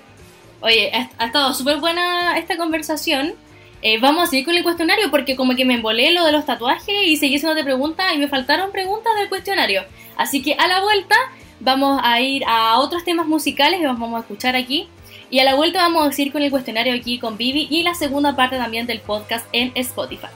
Oye, 0.61 0.91
ha, 0.93 1.09
ha 1.17 1.27
estado 1.27 1.53
súper 1.53 1.77
buena 1.77 2.37
esta 2.37 2.57
conversación. 2.57 3.33
Eh, 3.81 3.97
vamos 3.99 4.23
a 4.23 4.27
seguir 4.27 4.45
con 4.45 4.55
el 4.55 4.63
cuestionario 4.63 5.09
porque 5.09 5.35
como 5.35 5.55
que 5.55 5.63
me 5.63 5.75
embolé 5.75 6.11
lo 6.11 6.25
de 6.25 6.31
los 6.31 6.45
tatuajes 6.45 6.95
y 7.05 7.15
seguí 7.15 7.37
haciéndote 7.37 7.63
preguntas 7.63 8.13
y 8.13 8.17
me 8.17 8.27
faltaron 8.27 8.71
preguntas 8.71 9.13
del 9.17 9.29
cuestionario. 9.29 9.83
Así 10.17 10.41
que 10.41 10.53
a 10.53 10.67
la 10.67 10.81
vuelta 10.81 11.15
vamos 11.59 11.99
a 12.03 12.19
ir 12.19 12.43
a 12.45 12.79
otros 12.79 13.03
temas 13.03 13.25
musicales 13.25 13.79
que 13.79 13.87
vamos 13.87 14.13
a 14.15 14.19
escuchar 14.19 14.55
aquí. 14.55 14.87
Y 15.31 15.39
a 15.39 15.43
la 15.43 15.55
vuelta 15.55 15.79
vamos 15.79 16.07
a 16.07 16.11
seguir 16.11 16.33
con 16.33 16.41
el 16.41 16.49
cuestionario 16.49 16.93
aquí 16.93 17.19
con 17.19 17.37
Vivi 17.37 17.67
y 17.69 17.83
la 17.83 17.93
segunda 17.93 18.35
parte 18.35 18.57
también 18.57 18.87
del 18.87 18.99
podcast 18.99 19.45
en 19.53 19.71
Spotify. 19.75 20.27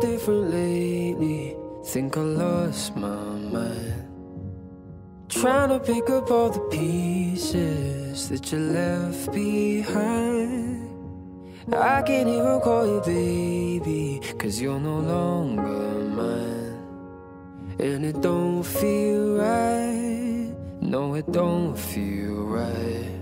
Different 0.00 0.50
lately. 0.50 1.56
Think 1.84 2.16
I 2.16 2.20
lost 2.20 2.96
my 2.96 3.08
mind. 3.08 4.08
Trying 5.28 5.70
to 5.70 5.78
pick 5.78 6.10
up 6.10 6.30
all 6.30 6.50
the 6.50 6.60
pieces 6.68 8.28
that 8.28 8.52
you 8.52 8.58
left 8.58 9.32
behind. 9.32 10.88
I 11.72 12.02
can't 12.02 12.28
even 12.28 12.60
call 12.60 12.86
you 12.86 13.00
baby, 13.00 14.20
cause 14.36 14.60
you're 14.60 14.80
no 14.80 14.98
longer 14.98 15.62
mine. 15.62 16.78
And 17.78 18.04
it 18.04 18.20
don't 18.20 18.62
feel 18.62 19.36
right. 19.38 20.54
No, 20.80 21.14
it 21.14 21.30
don't 21.32 21.76
feel 21.76 22.34
right. 22.44 23.13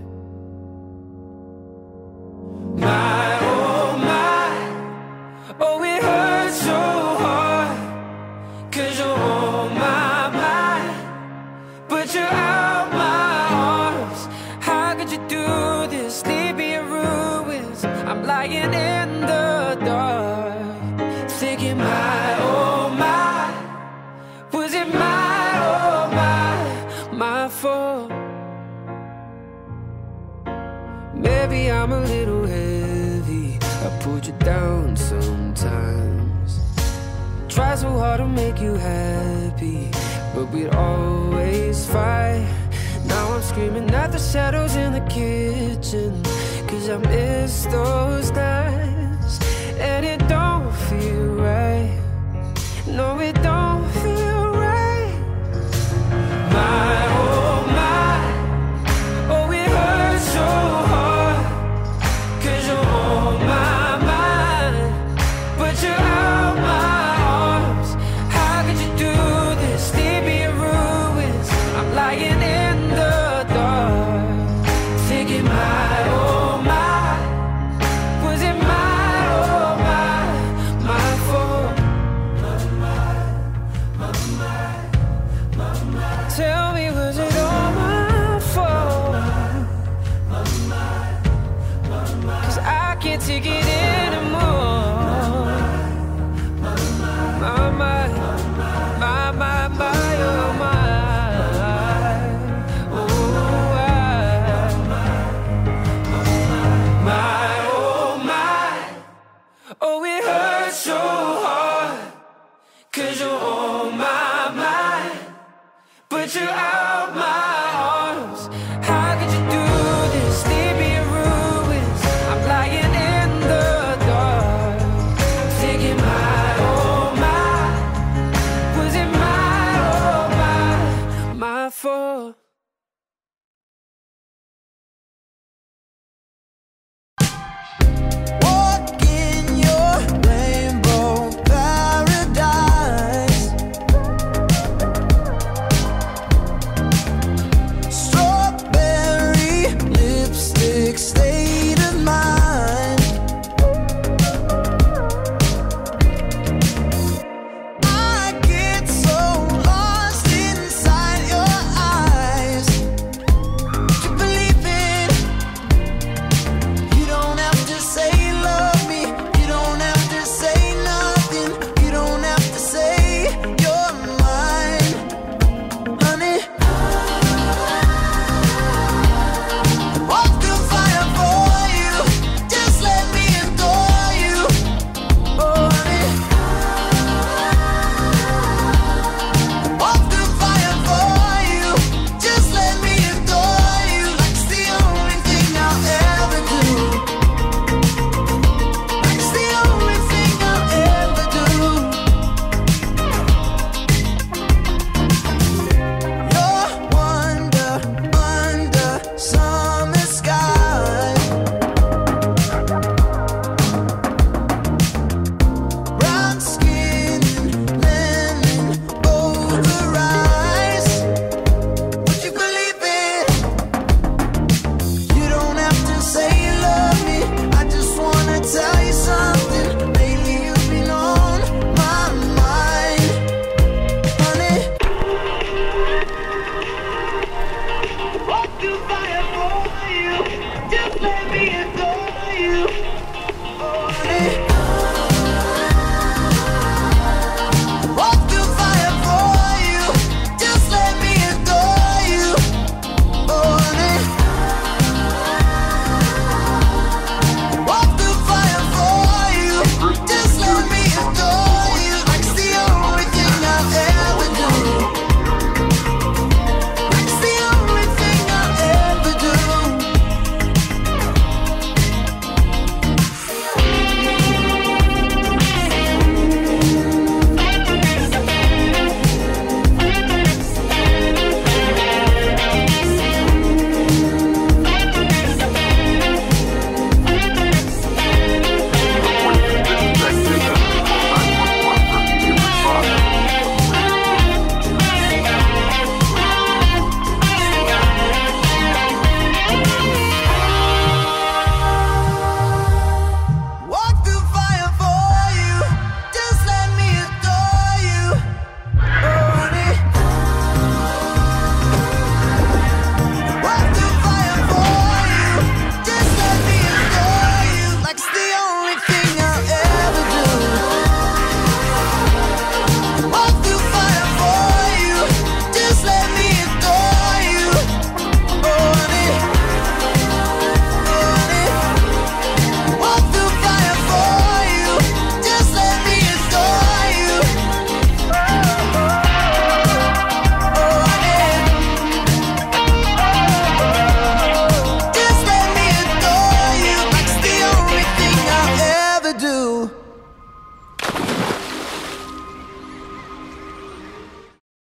try 37.53 37.75
so 37.75 37.89
hard 37.89 38.19
to 38.19 38.25
make 38.25 38.59
you 38.59 38.73
happy, 38.73 39.91
but 40.33 40.45
we'd 40.49 40.73
always 40.73 41.85
fight. 41.85 42.47
Now 43.05 43.33
I'm 43.33 43.43
screaming 43.43 43.89
at 43.91 44.11
the 44.11 44.17
shadows 44.17 44.75
in 44.75 44.93
the 44.93 45.01
kitchen, 45.01 46.23
cause 46.67 46.89
I 46.89 46.97
miss 46.97 47.65
those 47.65 48.31
nights. 48.31 49.39
And 49.79 50.03
it 50.03 50.22